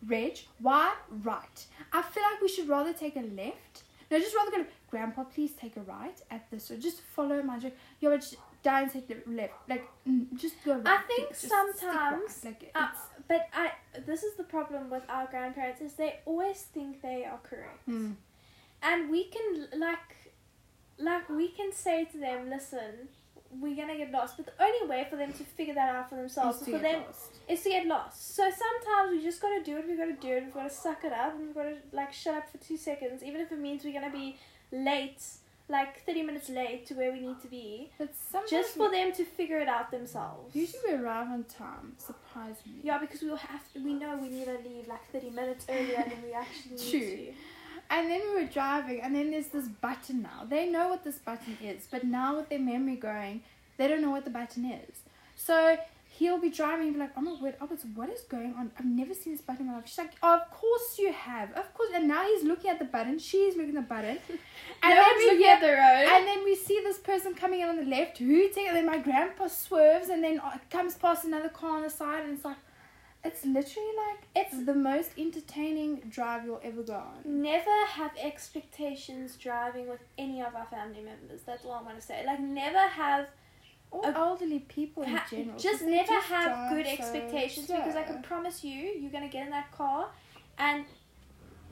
Reg, 0.05 0.37
why 0.59 0.93
right? 1.23 1.65
I 1.91 2.01
feel 2.03 2.23
like 2.23 2.41
we 2.41 2.47
should 2.47 2.67
rather 2.69 2.93
take 2.93 3.15
a 3.15 3.21
left. 3.21 3.83
No, 4.09 4.19
just 4.19 4.35
rather 4.35 4.51
go, 4.51 4.65
Grandpa, 4.89 5.23
please 5.25 5.51
take 5.51 5.75
a 5.77 5.81
right 5.81 6.19
at 6.31 6.49
this. 6.49 6.71
Or 6.71 6.77
just 6.77 7.01
follow 7.01 7.41
my 7.43 7.59
joke. 7.59 7.73
Yeah, 7.99 8.09
but 8.09 8.21
just 8.21 8.35
down 8.63 8.89
take 8.89 9.07
the 9.07 9.17
left. 9.29 9.53
Like, 9.67 9.85
mm, 10.07 10.25
just 10.35 10.55
go 10.63 10.75
right. 10.75 10.87
I 10.87 10.97
think 11.03 11.29
Just 11.29 11.41
stick 11.41 11.51
right. 11.53 11.73
sometimes, 11.77 12.45
Like, 12.45 12.71
uh, 12.73 12.87
but 13.27 13.47
I 13.53 13.71
this 14.05 14.23
is 14.23 14.35
the 14.35 14.43
problem 14.43 14.89
with 14.89 15.03
our 15.09 15.27
grandparents 15.27 15.81
is 15.81 15.93
they 15.93 16.19
always 16.25 16.61
think 16.61 17.01
they 17.01 17.25
are 17.25 17.39
correct, 17.43 17.87
mm, 17.89 18.13
and 18.81 19.09
we 19.09 19.25
can 19.25 19.67
like, 19.77 20.31
like 20.97 21.27
we 21.29 21.49
can 21.49 21.71
say 21.73 22.05
to 22.05 22.17
them, 22.17 22.49
listen, 22.49 23.09
we're 23.59 23.75
gonna 23.75 23.97
get 23.97 24.11
lost. 24.11 24.37
But 24.37 24.45
the 24.47 24.63
only 24.63 24.87
way 24.87 25.05
for 25.09 25.15
them 25.17 25.33
to 25.33 25.43
figure 25.43 25.73
that 25.73 25.93
out 25.95 26.09
for 26.09 26.15
themselves 26.15 26.59
Is 26.59 26.65
for 26.65 26.71
get 26.71 26.81
them 26.81 27.03
lost. 27.05 27.31
is 27.47 27.61
to 27.63 27.69
get 27.69 27.85
lost. 27.87 28.35
So 28.35 28.43
sometimes 28.43 29.11
we 29.11 29.21
just 29.21 29.41
gotta 29.41 29.61
do 29.63 29.75
what 29.75 29.87
we 29.87 29.95
gotta 29.97 30.13
do 30.13 30.33
and 30.37 30.45
we've 30.45 30.53
gotta 30.53 30.69
suck 30.69 31.03
it 31.03 31.11
up 31.13 31.33
and 31.35 31.45
we've 31.47 31.55
gotta 31.55 31.75
like 31.91 32.13
shut 32.13 32.35
up 32.35 32.49
for 32.49 32.57
two 32.57 32.77
seconds, 32.77 33.21
even 33.23 33.41
if 33.41 33.51
it 33.51 33.59
means 33.59 33.83
we're 33.83 33.93
gonna 33.93 34.11
be 34.11 34.37
late, 34.71 35.21
like 35.69 36.03
thirty 36.05 36.23
minutes 36.23 36.49
late 36.49 36.85
to 36.87 36.93
where 36.93 37.11
we 37.11 37.19
need 37.19 37.41
to 37.41 37.47
be. 37.47 37.89
But 37.97 38.09
Just 38.49 38.75
for 38.75 38.89
them 38.89 39.11
to 39.13 39.25
figure 39.25 39.59
it 39.59 39.67
out 39.67 39.91
themselves. 39.91 40.55
Usually 40.55 40.81
we 40.87 40.93
arrive 40.93 41.27
on 41.27 41.43
time, 41.45 41.93
surprisingly. 41.97 42.79
Yeah, 42.83 42.97
because 42.97 43.21
we 43.21 43.29
will 43.29 43.37
have 43.37 43.61
to, 43.73 43.79
we 43.83 43.93
know 43.93 44.17
we 44.17 44.29
need 44.29 44.45
to 44.45 44.57
leave 44.63 44.87
like 44.87 45.09
thirty 45.11 45.29
minutes 45.29 45.65
earlier 45.69 46.03
than 46.07 46.21
we 46.23 46.33
actually 46.33 46.71
need 46.71 46.89
True. 46.89 46.99
to. 46.99 47.33
And 47.89 48.09
then 48.11 48.21
we 48.27 48.43
were 48.43 48.49
driving, 48.49 49.01
and 49.01 49.15
then 49.15 49.31
there's 49.31 49.47
this 49.47 49.67
button 49.67 50.21
now. 50.21 50.45
They 50.47 50.67
know 50.69 50.89
what 50.89 51.05
this 51.05 51.19
button 51.19 51.57
is, 51.63 51.87
but 51.89 52.03
now 52.03 52.35
with 52.35 52.49
their 52.49 52.59
memory 52.59 52.97
going, 52.97 53.43
they 53.77 53.87
don't 53.87 54.01
know 54.01 54.11
what 54.11 54.25
the 54.25 54.29
button 54.29 54.65
is. 54.65 54.99
So 55.37 55.77
he'll 56.09 56.39
be 56.39 56.49
driving 56.49 56.87
and 56.87 56.95
be 56.95 56.99
like, 56.99 57.11
oh 57.15 57.21
my 57.21 57.39
word, 57.39 57.55
Albert, 57.61 57.79
what 57.95 58.09
is 58.09 58.21
going 58.21 58.55
on? 58.55 58.71
I've 58.77 58.85
never 58.85 59.13
seen 59.13 59.33
this 59.33 59.41
button 59.41 59.61
in 59.61 59.67
my 59.67 59.75
life. 59.75 59.87
She's 59.87 59.99
like, 59.99 60.15
oh, 60.21 60.35
of 60.35 60.51
course 60.51 60.97
you 60.99 61.13
have. 61.13 61.53
Of 61.53 61.73
And 61.97 62.07
now 62.07 62.23
he's 62.25 62.43
looking 62.43 62.69
at 62.69 62.79
the 62.79 62.85
button. 62.85 63.17
She's 63.19 63.55
looking 63.55 63.75
at 63.77 63.81
the 63.87 63.93
button. 63.95 64.19
And 64.83 64.93
no 64.95 65.01
then 65.01 65.17
we 65.17 65.25
looking 65.31 65.47
at 65.47 65.59
the 65.59 65.73
road. 65.83 66.07
And 66.13 66.27
then 66.27 66.43
we 66.43 66.53
see 66.55 66.79
this 66.83 66.99
person 66.99 67.33
coming 67.33 67.61
in 67.61 67.67
on 67.67 67.77
the 67.77 67.83
left, 67.85 68.19
hooting, 68.19 68.67
and 68.67 68.75
then 68.77 68.85
my 68.85 68.99
grandpa 68.99 69.47
swerves, 69.47 70.09
and 70.09 70.23
then 70.23 70.39
uh, 70.39 70.57
comes 70.69 70.93
past 70.93 71.25
another 71.25 71.49
car 71.49 71.77
on 71.77 71.81
the 71.81 71.89
side, 71.89 72.23
and 72.25 72.33
it's 72.35 72.45
like, 72.45 72.57
it's 73.23 73.43
literally 73.43 73.93
like 74.05 74.19
it's 74.35 74.65
the 74.65 74.75
most 74.75 75.09
entertaining 75.17 76.01
drive 76.09 76.45
you'll 76.45 76.61
ever 76.63 76.83
go 76.83 76.93
on. 76.93 77.17
never 77.25 77.75
have 77.87 78.11
expectations 78.21 79.35
driving 79.35 79.89
with 79.89 79.99
any 80.17 80.41
of 80.41 80.55
our 80.55 80.67
family 80.67 81.01
members. 81.01 81.41
That's 81.45 81.65
all 81.65 81.73
I'm 81.73 81.85
gonna 81.85 81.99
say. 81.99 82.23
Like 82.25 82.39
never 82.39 82.77
have 83.03 83.27
Or 83.89 84.05
elderly 84.05 84.59
people 84.59 85.01
in 85.03 85.19
general. 85.29 85.57
just 85.57 85.81
never 85.83 86.07
just 86.07 86.27
have 86.27 86.69
good 86.71 86.85
so 86.85 86.91
expectations 86.91 87.67
because 87.67 87.95
I 87.95 88.03
can 88.03 88.21
promise 88.21 88.63
you, 88.63 88.79
you're 88.99 89.11
gonna 89.11 89.27
get 89.27 89.45
in 89.45 89.51
that 89.51 89.71
car, 89.71 90.09
and 90.59 90.85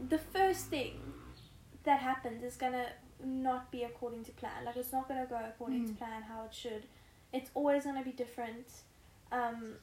the 0.10 0.18
first 0.18 0.66
thing 0.68 1.00
that 1.84 2.00
happens 2.00 2.44
is 2.44 2.56
gonna 2.58 2.88
not 3.24 3.72
be 3.72 3.84
according 3.84 4.24
to 4.26 4.32
plan. 4.32 4.66
Like 4.66 4.76
it's 4.78 4.92
not 4.92 5.08
gonna 5.08 5.26
go 5.26 5.40
according 5.48 5.86
to 5.88 5.94
Mm. 5.94 5.98
plan 5.98 6.22
how 6.24 6.44
it 6.46 6.54
should. 6.54 6.86
It's 7.34 7.50
always 7.54 7.86
gonna 7.86 8.04
be 8.04 8.12
different. 8.12 8.68
Um, 9.32 9.76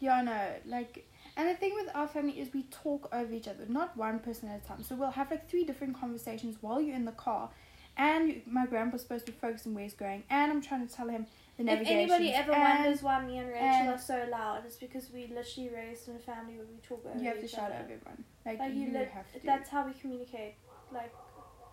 Yeah, 0.00 0.16
I 0.16 0.22
know. 0.22 0.54
Like, 0.66 1.08
and 1.36 1.48
the 1.48 1.54
thing 1.54 1.72
with 1.74 1.88
our 1.94 2.08
family 2.08 2.38
is 2.40 2.52
we 2.52 2.64
talk 2.64 3.08
over 3.12 3.32
each 3.32 3.48
other, 3.48 3.64
not 3.68 3.96
one 3.96 4.18
person 4.18 4.48
at 4.48 4.62
a 4.62 4.66
time. 4.66 4.82
So 4.82 4.94
we'll 4.96 5.12
have 5.12 5.30
like 5.30 5.48
three 5.48 5.64
different 5.64 5.98
conversations 5.98 6.56
while 6.60 6.80
you're 6.80 6.96
in 6.96 7.04
the 7.04 7.12
car, 7.12 7.50
and 7.96 8.42
my 8.46 8.66
grandpa's 8.66 9.02
supposed 9.02 9.24
to 9.26 9.32
be 9.32 9.38
focusing 9.38 9.72
where 9.72 9.84
he's 9.84 9.94
going, 9.94 10.24
and 10.28 10.50
I'm 10.52 10.60
trying 10.60 10.86
to 10.86 10.92
tell 10.92 11.08
him 11.08 11.26
the 11.56 11.72
if 11.72 11.86
anybody 11.86 12.32
ever 12.32 12.52
and 12.52 12.82
wonders 12.84 13.02
why 13.02 13.24
me 13.24 13.38
and 13.38 13.48
Rachel 13.48 13.94
are 13.94 13.98
so 13.98 14.26
loud, 14.30 14.62
it's 14.66 14.76
because 14.76 15.10
we 15.12 15.26
literally 15.28 15.70
raised 15.74 16.08
in 16.08 16.16
a 16.16 16.18
family 16.18 16.56
where 16.56 16.66
we 16.66 16.76
talk 16.86 17.04
over 17.06 17.18
you 17.18 17.28
have 17.28 17.40
to 17.40 17.48
shout 17.48 17.70
over 17.70 17.80
everyone. 17.82 18.24
Like, 18.44 18.58
Like 18.58 18.74
you, 18.74 18.82
you 18.86 18.92
lit- 18.92 19.08
have 19.08 19.30
to. 19.32 19.40
that's 19.44 19.68
how 19.70 19.86
we 19.86 19.92
communicate, 19.94 20.54
like 20.92 21.12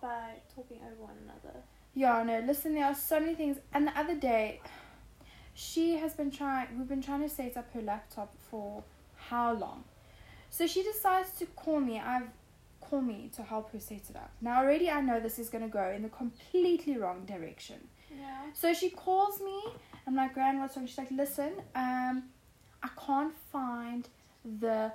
by 0.00 0.34
talking 0.54 0.78
over 0.86 1.02
one 1.02 1.16
another. 1.24 1.58
Yeah, 1.94 2.22
no, 2.22 2.40
listen, 2.40 2.74
there 2.74 2.86
are 2.86 2.94
so 2.94 3.20
many 3.20 3.34
things. 3.34 3.58
And 3.74 3.86
the 3.86 3.98
other 3.98 4.14
day, 4.14 4.60
she 5.54 5.96
has 5.96 6.14
been 6.14 6.30
trying, 6.30 6.68
we've 6.78 6.88
been 6.88 7.02
trying 7.02 7.20
to 7.22 7.28
set 7.28 7.56
up 7.56 7.72
her 7.74 7.82
laptop 7.82 8.34
for 8.50 8.82
how 9.16 9.52
long? 9.52 9.84
So 10.50 10.66
she 10.66 10.82
decides 10.82 11.32
to 11.38 11.46
call 11.46 11.80
me. 11.80 11.98
I've 11.98 12.28
call 12.80 13.00
me 13.00 13.30
to 13.36 13.42
help 13.42 13.72
her 13.72 13.80
set 13.80 14.10
it 14.10 14.16
up. 14.16 14.30
Now 14.40 14.58
already 14.60 14.90
I 14.90 15.00
know 15.00 15.18
this 15.20 15.38
is 15.38 15.48
gonna 15.48 15.68
go 15.68 15.90
in 15.90 16.02
the 16.02 16.08
completely 16.08 16.96
wrong 16.98 17.24
direction. 17.24 17.76
Yeah. 18.18 18.52
So 18.52 18.72
she 18.74 18.90
calls 18.90 19.40
me. 19.40 19.62
I'm 20.06 20.16
like, 20.16 20.34
Gran, 20.34 20.58
what's 20.58 20.76
wrong? 20.76 20.86
She's 20.86 20.98
like, 20.98 21.10
listen, 21.10 21.52
um, 21.74 22.24
I 22.82 22.88
can't 23.06 23.34
find 23.52 24.08
the 24.44 24.92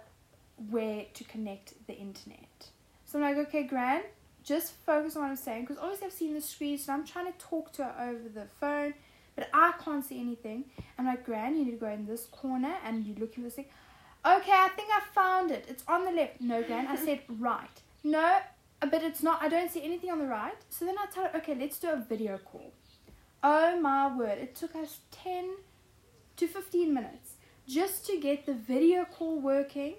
where 0.70 1.06
to 1.14 1.24
connect 1.24 1.74
the 1.88 1.94
internet. 1.94 2.70
So 3.06 3.20
I'm 3.20 3.24
like, 3.24 3.48
okay, 3.48 3.64
Gran, 3.64 4.02
just 4.44 4.74
focus 4.86 5.16
on 5.16 5.24
what 5.24 5.30
I'm 5.30 5.36
saying 5.38 5.62
because 5.64 5.78
obviously 5.78 6.08
I've 6.08 6.14
seen 6.14 6.34
the 6.34 6.42
screen, 6.42 6.78
so 6.78 6.94
I'm 6.94 7.06
trying 7.06 7.32
to 7.32 7.38
talk 7.38 7.72
to 7.74 7.84
her 7.84 8.10
over 8.10 8.28
the 8.30 8.48
phone, 8.60 8.94
but 9.36 9.50
I 9.54 9.74
can't 9.84 10.04
see 10.04 10.20
anything. 10.20 10.66
I'm 10.98 11.06
like, 11.06 11.26
Gran, 11.26 11.56
you 11.56 11.66
need 11.66 11.72
to 11.72 11.78
go 11.78 11.88
in 11.88 12.06
this 12.06 12.26
corner 12.26 12.76
and 12.84 13.06
you're 13.06 13.18
looking 13.18 13.44
for 13.44 13.50
this 13.50 13.56
thing. 13.56 13.66
Okay, 14.26 14.52
I 14.52 14.70
think 14.70 14.90
I 14.94 15.02
found 15.14 15.52
it. 15.52 15.66
It's 15.70 15.84
on 15.88 16.04
the 16.04 16.12
left. 16.12 16.42
No, 16.42 16.64
Gran, 16.64 16.88
I 16.88 16.96
said 16.98 17.22
right. 17.40 17.70
No, 18.04 18.40
but 18.82 19.04
it's 19.04 19.24
not. 19.24 19.42
I 19.42 19.48
don't 19.48 19.72
see 19.72 19.84
anything 19.84 20.12
on 20.12 20.20
the 20.20 20.28
right. 20.28 20.56
So 20.70 20.86
then 20.86 20.96
I 20.98 21.06
tell 21.06 21.26
her, 21.26 21.38
okay, 21.38 21.56
let's 21.56 21.80
do 21.80 21.90
a 21.90 21.98
video 21.98 22.38
call. 22.38 22.74
Oh 23.44 23.80
my 23.80 24.16
word, 24.16 24.38
it 24.40 24.56
took 24.56 24.76
us 24.76 25.00
10 25.12 25.50
to 26.38 26.48
15 26.48 26.94
minutes 26.94 27.34
just 27.68 28.06
to 28.08 28.18
get 28.20 28.46
the 28.46 28.54
video 28.54 29.06
call 29.06 29.40
working, 29.40 29.96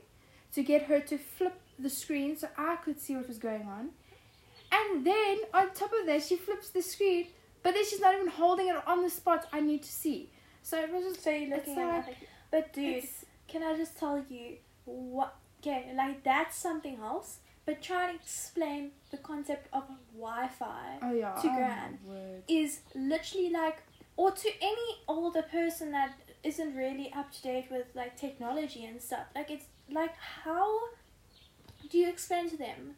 to 0.52 0.62
get 0.62 0.82
her 0.84 1.00
to 1.00 1.18
flip 1.18 1.60
the 1.78 1.90
screen 1.90 2.36
so 2.36 2.48
I 2.56 2.76
could 2.76 3.00
see 3.00 3.14
what 3.16 3.28
was 3.28 3.38
going 3.38 3.62
on. 3.62 3.90
And 4.72 5.06
then 5.06 5.38
on 5.54 5.70
top 5.72 5.92
of 5.98 6.06
that, 6.06 6.22
she 6.22 6.36
flips 6.36 6.70
the 6.70 6.82
screen, 6.82 7.28
but 7.62 7.74
then 7.74 7.84
she's 7.84 8.00
not 8.00 8.14
even 8.14 8.28
holding 8.28 8.68
it 8.68 8.76
on 8.86 9.02
the 9.02 9.10
spot 9.10 9.46
I 9.52 9.60
need 9.60 9.82
to 9.82 9.92
see. 9.92 10.30
So 10.62 10.78
it 10.78 10.92
was 10.92 11.04
just 11.04 11.22
So 11.22 11.30
you're 11.30 11.56
looking 11.56 11.78
at 11.78 12.06
like- 12.08 12.16
But 12.50 12.72
dude, 12.72 12.84
can 13.46 13.62
I 13.62 13.76
just 13.76 13.98
tell 13.98 14.22
you 14.28 14.56
what? 14.84 15.34
Okay, 15.60 15.92
like 15.96 16.22
that's 16.22 16.56
something 16.56 16.98
else. 17.02 17.38
But 17.68 17.82
trying 17.82 18.16
to 18.16 18.22
explain 18.22 18.92
the 19.10 19.18
concept 19.18 19.68
of 19.74 19.82
Wi-Fi 20.14 20.98
oh 21.02 21.12
yeah, 21.12 21.34
to 21.34 21.48
oh 21.48 21.54
Gran. 21.54 21.98
is 22.48 22.80
literally 22.94 23.50
like, 23.50 23.82
or 24.16 24.30
to 24.30 24.48
any 24.62 24.90
older 25.06 25.42
person 25.42 25.92
that 25.92 26.12
isn't 26.42 26.74
really 26.74 27.12
up 27.14 27.30
to 27.30 27.42
date 27.42 27.66
with 27.70 27.84
like 27.94 28.16
technology 28.16 28.86
and 28.86 29.02
stuff. 29.02 29.26
Like 29.34 29.50
it's 29.50 29.66
like 29.90 30.16
how 30.16 30.78
do 31.90 31.98
you 31.98 32.08
explain 32.08 32.48
to 32.48 32.56
them? 32.56 32.94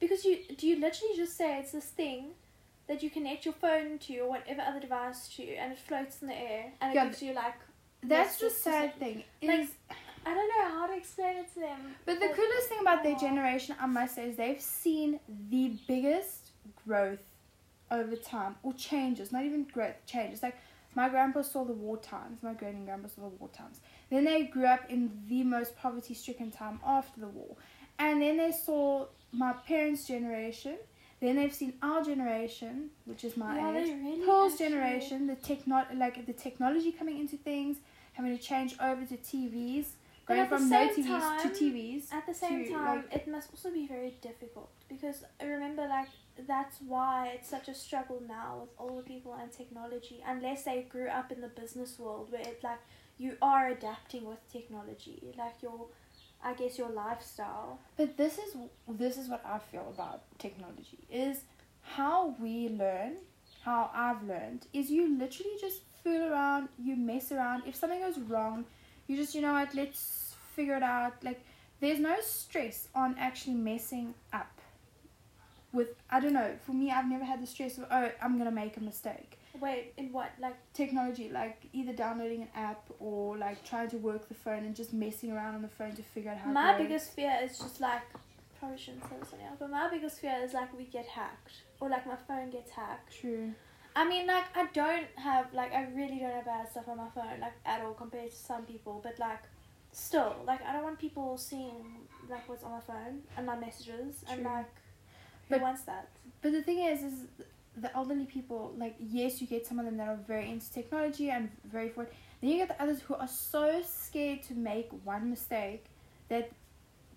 Because 0.00 0.24
you 0.24 0.38
do 0.56 0.66
you 0.66 0.80
literally 0.80 1.14
just 1.14 1.36
say 1.36 1.60
it's 1.60 1.70
this 1.70 1.84
thing 1.84 2.30
that 2.88 3.04
you 3.04 3.10
connect 3.10 3.44
your 3.44 3.54
phone 3.54 3.98
to 3.98 4.18
or 4.18 4.30
whatever 4.30 4.62
other 4.62 4.80
device 4.80 5.28
to, 5.36 5.44
and 5.54 5.70
it 5.74 5.78
floats 5.78 6.22
in 6.22 6.26
the 6.26 6.34
air, 6.34 6.72
and 6.80 6.90
it 6.90 6.96
Yeah, 6.96 7.04
gives 7.06 7.22
you 7.22 7.34
like 7.34 7.54
That's 8.02 8.40
the 8.40 8.50
sad 8.50 8.98
thing. 8.98 9.22
like, 9.42 9.60
Is, 9.60 9.70
I 10.26 10.34
don't 10.34 10.48
know 10.48 10.78
how 10.78 10.86
to 10.86 10.94
explain 10.96 11.36
it 11.38 11.52
to 11.54 11.60
them. 11.60 11.78
but 12.04 12.20
the 12.20 12.28
coolest 12.28 12.68
thing 12.68 12.78
about 12.80 13.02
their 13.02 13.16
generation, 13.16 13.74
I 13.80 13.86
must 13.86 14.14
say, 14.14 14.28
is 14.28 14.36
they've 14.36 14.60
seen 14.60 15.20
the 15.50 15.72
biggest 15.86 16.50
growth 16.86 17.20
over 17.90 18.16
time, 18.16 18.56
or 18.62 18.72
changes, 18.74 19.32
not 19.32 19.44
even 19.44 19.64
growth, 19.64 19.94
changes. 20.06 20.42
Like 20.42 20.56
my 20.94 21.08
grandpa 21.08 21.42
saw 21.42 21.64
the 21.64 21.72
war 21.72 21.96
times, 21.96 22.42
my 22.42 22.52
great 22.52 22.84
grandpa 22.84 23.08
saw 23.08 23.22
the 23.22 23.28
war 23.28 23.48
times. 23.48 23.80
Then 24.10 24.24
they 24.24 24.44
grew 24.44 24.66
up 24.66 24.80
in 24.90 25.10
the 25.28 25.42
most 25.44 25.76
poverty 25.76 26.12
stricken 26.14 26.50
time 26.50 26.80
after 26.84 27.20
the 27.20 27.28
war. 27.28 27.56
And 27.98 28.20
then 28.20 28.36
they 28.36 28.52
saw 28.52 29.06
my 29.32 29.52
parents' 29.52 30.06
generation. 30.06 30.76
Then 31.20 31.36
they've 31.36 31.52
seen 31.54 31.72
our 31.82 32.02
generation, 32.04 32.90
which 33.06 33.24
is 33.24 33.36
my 33.36 33.56
Yeah, 33.56 33.78
age. 33.80 33.88
really 33.88 34.24
Pearl's 34.24 34.52
actually- 34.52 34.68
generation, 34.68 35.26
the 35.26 35.34
techno 35.36 35.84
like 35.94 36.24
the 36.26 36.32
technology 36.32 36.92
coming 36.92 37.18
into 37.18 37.36
things, 37.38 37.78
having 38.12 38.36
to 38.36 38.42
change 38.42 38.76
over 38.80 39.04
to 39.06 39.16
TVs, 39.16 39.86
going 40.28 40.48
from 40.48 40.68
no 40.68 40.88
TVs 40.88 41.06
time- 41.06 41.40
to 41.42 41.48
TVs. 41.58 42.12
At 42.12 42.26
the 42.26 42.34
same 42.34 42.64
to, 42.64 42.70
time, 42.72 42.96
like- 43.02 43.12
it 43.16 43.28
must 43.28 43.50
also 43.52 43.70
be 43.72 43.86
very 43.86 44.12
difficult 44.22 44.70
because 44.88 45.24
I 45.40 45.44
remember, 45.44 45.86
like, 45.88 46.08
that's 46.46 46.80
why 46.80 47.28
it's 47.34 47.48
such 47.48 47.68
a 47.68 47.74
struggle 47.74 48.20
now 48.28 48.58
with 48.60 48.70
all 48.78 48.96
the 48.96 49.02
people 49.02 49.32
and 49.34 49.50
technology, 49.52 50.22
unless 50.26 50.64
they 50.64 50.82
grew 50.82 51.08
up 51.08 51.32
in 51.32 51.40
the 51.40 51.48
business 51.48 51.98
world 51.98 52.30
where 52.30 52.42
it 52.42 52.60
like 52.62 52.78
you 53.18 53.36
are 53.42 53.68
adapting 53.68 54.24
with 54.24 54.38
technology, 54.52 55.34
like 55.36 55.60
your, 55.62 55.86
I 56.42 56.54
guess 56.54 56.78
your 56.78 56.90
lifestyle. 56.90 57.80
But 57.96 58.16
this 58.16 58.38
is 58.38 58.54
this 58.86 59.16
is 59.18 59.28
what 59.28 59.44
I 59.44 59.58
feel 59.58 59.88
about 59.92 60.22
technology 60.38 60.98
is 61.10 61.42
how 61.82 62.36
we 62.38 62.68
learn, 62.68 63.16
how 63.64 63.90
I've 63.92 64.22
learned 64.22 64.66
is 64.72 64.90
you 64.90 65.18
literally 65.18 65.56
just 65.60 65.80
fool 66.04 66.22
around, 66.32 66.68
you 66.78 66.94
mess 66.94 67.32
around. 67.32 67.64
If 67.66 67.74
something 67.74 68.00
goes 68.00 68.18
wrong, 68.18 68.64
you 69.08 69.16
just 69.16 69.34
you 69.34 69.40
know 69.40 69.54
what, 69.54 69.74
let's 69.74 70.36
figure 70.54 70.76
it 70.76 70.82
out. 70.84 71.14
Like 71.24 71.44
there's 71.80 71.98
no 71.98 72.16
stress 72.20 72.88
on 72.94 73.16
actually 73.18 73.54
messing 73.54 74.14
up. 74.32 74.52
With 75.72 75.88
I 76.10 76.20
don't 76.20 76.32
know, 76.34 76.54
for 76.64 76.72
me 76.72 76.92
I've 76.92 77.08
never 77.08 77.24
had 77.24 77.42
the 77.42 77.46
stress 77.46 77.78
of 77.78 77.86
oh 77.90 78.10
I'm 78.22 78.38
gonna 78.38 78.52
make 78.52 78.76
a 78.76 78.80
mistake. 78.80 79.38
Wait, 79.60 79.92
in 79.96 80.12
what? 80.12 80.30
Like, 80.38 80.54
Technology, 80.72 81.30
like 81.30 81.62
either 81.72 81.92
downloading 81.92 82.42
an 82.42 82.48
app 82.54 82.84
or 83.00 83.36
like 83.36 83.64
trying 83.64 83.88
to 83.90 83.96
work 83.96 84.28
the 84.28 84.34
phone 84.34 84.64
and 84.64 84.76
just 84.76 84.92
messing 84.92 85.32
around 85.32 85.56
on 85.56 85.62
the 85.62 85.68
phone 85.68 85.92
to 85.96 86.02
figure 86.02 86.30
out 86.30 86.38
how 86.38 86.50
my 86.52 86.78
biggest 86.78 87.12
fear 87.12 87.36
is 87.42 87.58
just 87.58 87.80
like, 87.80 88.02
probably 88.60 88.78
shouldn't 88.78 89.02
say 89.04 89.16
this 89.20 89.32
on 89.32 89.40
air, 89.40 89.52
but 89.58 89.70
my 89.70 89.88
biggest 89.90 90.20
fear 90.20 90.38
is 90.44 90.52
like 90.54 90.76
we 90.76 90.84
get 90.84 91.06
hacked 91.06 91.62
or 91.80 91.88
like 91.88 92.06
my 92.06 92.16
phone 92.28 92.50
gets 92.50 92.70
hacked. 92.70 93.18
True. 93.20 93.52
I 93.98 94.08
mean, 94.08 94.24
like, 94.34 94.44
I 94.54 94.64
don't 94.80 95.06
have, 95.16 95.46
like, 95.52 95.72
I 95.74 95.82
really 96.00 96.18
don't 96.20 96.30
have 96.38 96.44
bad 96.44 96.70
stuff 96.70 96.88
on 96.88 96.98
my 96.98 97.08
phone, 97.16 97.40
like, 97.40 97.56
at 97.66 97.80
all 97.84 97.94
compared 97.94 98.30
to 98.30 98.36
some 98.36 98.62
people, 98.72 99.00
but, 99.02 99.18
like, 99.18 99.42
still, 99.90 100.36
like, 100.46 100.62
I 100.64 100.72
don't 100.74 100.84
want 100.84 100.98
people 101.06 101.36
seeing, 101.36 101.78
like, 102.30 102.48
what's 102.48 102.62
on 102.62 102.72
my 102.78 102.80
phone 102.80 103.14
and 103.36 103.44
my 103.44 103.56
messages, 103.66 104.12
and, 104.30 104.44
like, 104.44 104.70
who 105.48 105.54
But- 105.54 105.62
wants 105.62 105.82
that? 105.90 106.06
But 106.42 106.52
the 106.52 106.62
thing 106.62 106.78
is, 106.78 107.02
is 107.02 107.26
the 107.84 107.90
elderly 107.96 108.26
people, 108.26 108.72
like 108.76 108.94
yes, 108.98 109.40
you 109.40 109.46
get 109.46 109.66
some 109.66 109.78
of 109.80 109.84
them 109.84 109.96
that 109.96 110.08
are 110.08 110.16
very 110.16 110.50
into 110.50 110.70
technology 110.72 111.30
and 111.30 111.50
very 111.64 111.88
forward. 111.88 112.12
Then 112.40 112.50
you 112.50 112.56
get 112.58 112.68
the 112.68 112.80
others 112.82 113.00
who 113.02 113.14
are 113.14 113.28
so 113.28 113.82
scared 113.82 114.42
to 114.44 114.54
make 114.54 114.88
one 115.04 115.30
mistake 115.30 115.84
that 116.28 116.50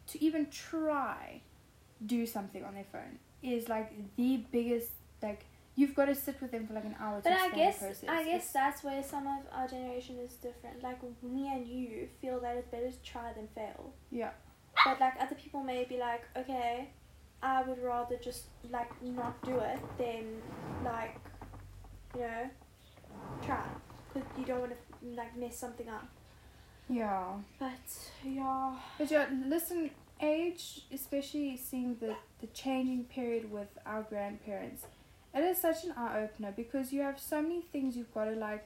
to 0.08 0.24
even 0.24 0.44
try 0.50 1.42
do 2.06 2.26
something 2.26 2.64
on 2.64 2.74
their 2.76 2.90
phone 2.96 3.20
is 3.44 3.70
like 3.70 3.90
the 4.18 4.38
biggest 4.52 4.92
like 5.22 5.46
you've 5.76 5.96
got 5.96 6.06
to 6.06 6.16
sit 6.16 6.40
with 6.42 6.52
them 6.52 6.68
for 6.68 6.74
like 6.74 6.86
an 6.86 6.96
hour 7.00 7.18
to 7.18 7.24
But 7.24 7.34
I 7.34 7.50
guess 7.50 7.78
the 7.80 7.86
process. 7.86 8.10
I 8.10 8.24
guess 8.24 8.28
It's- 8.36 8.52
that's 8.54 8.84
where 8.84 9.02
some 9.04 9.26
of 9.28 9.44
our 9.52 9.68
generation 9.68 10.18
is 10.20 10.34
different. 10.36 10.84
Like 10.84 11.00
me 11.24 11.48
and 11.54 11.66
you 11.68 12.08
feel 12.22 12.40
that 12.42 12.58
it's 12.58 12.68
better 12.70 12.92
to 12.92 13.02
try 13.04 13.32
than 13.34 13.48
fail. 13.50 13.94
yeah. 14.12 14.32
But 14.86 15.00
like 15.00 15.14
other 15.20 15.36
people 15.36 15.62
may 15.64 15.84
be 15.84 15.98
like, 15.98 16.24
okay, 16.36 16.90
I 17.44 17.62
would 17.64 17.80
rather 17.84 18.16
just 18.18 18.46
like 18.70 18.90
not 19.02 19.42
do 19.44 19.58
it 19.60 19.80
than 19.98 20.42
like, 20.84 21.16
you 22.16 22.22
know, 22.22 22.50
try 23.46 23.64
because 24.14 24.28
you 24.38 24.46
don't 24.46 24.60
want 24.62 24.72
to 24.72 24.78
like 25.16 25.36
mess 25.38 25.58
something 25.58 25.90
up. 25.90 26.08
Yeah. 26.90 27.34
But 27.60 27.72
yeah, 28.24 28.76
But 28.98 29.12
yeah, 29.12 29.26
listen, 29.46 29.92
age, 30.22 30.86
especially 30.92 31.58
seeing 31.58 31.96
the, 32.00 32.16
the 32.40 32.48
changing 32.48 33.06
period 33.06 33.52
with 33.52 33.70
our 33.86 34.04
grandparents, 34.04 34.86
it 35.34 35.40
is 35.40 35.58
such 35.58 35.84
an 35.84 35.94
eye 35.98 36.24
opener 36.24 36.54
because 36.56 36.92
you 36.92 37.02
have 37.02 37.20
so 37.20 37.42
many 37.42 37.62
things 37.62 37.96
you've 37.96 38.14
got 38.14 38.26
to 38.26 38.32
like. 38.32 38.66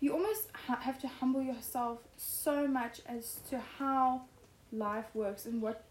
You 0.00 0.12
almost 0.14 0.48
ha- 0.66 0.80
have 0.80 0.98
to 1.02 1.08
humble 1.08 1.42
yourself 1.42 2.00
so 2.16 2.66
much 2.66 3.00
as 3.06 3.36
to 3.50 3.60
how 3.78 4.22
life 4.72 5.06
works 5.14 5.46
and 5.46 5.62
what. 5.62 5.84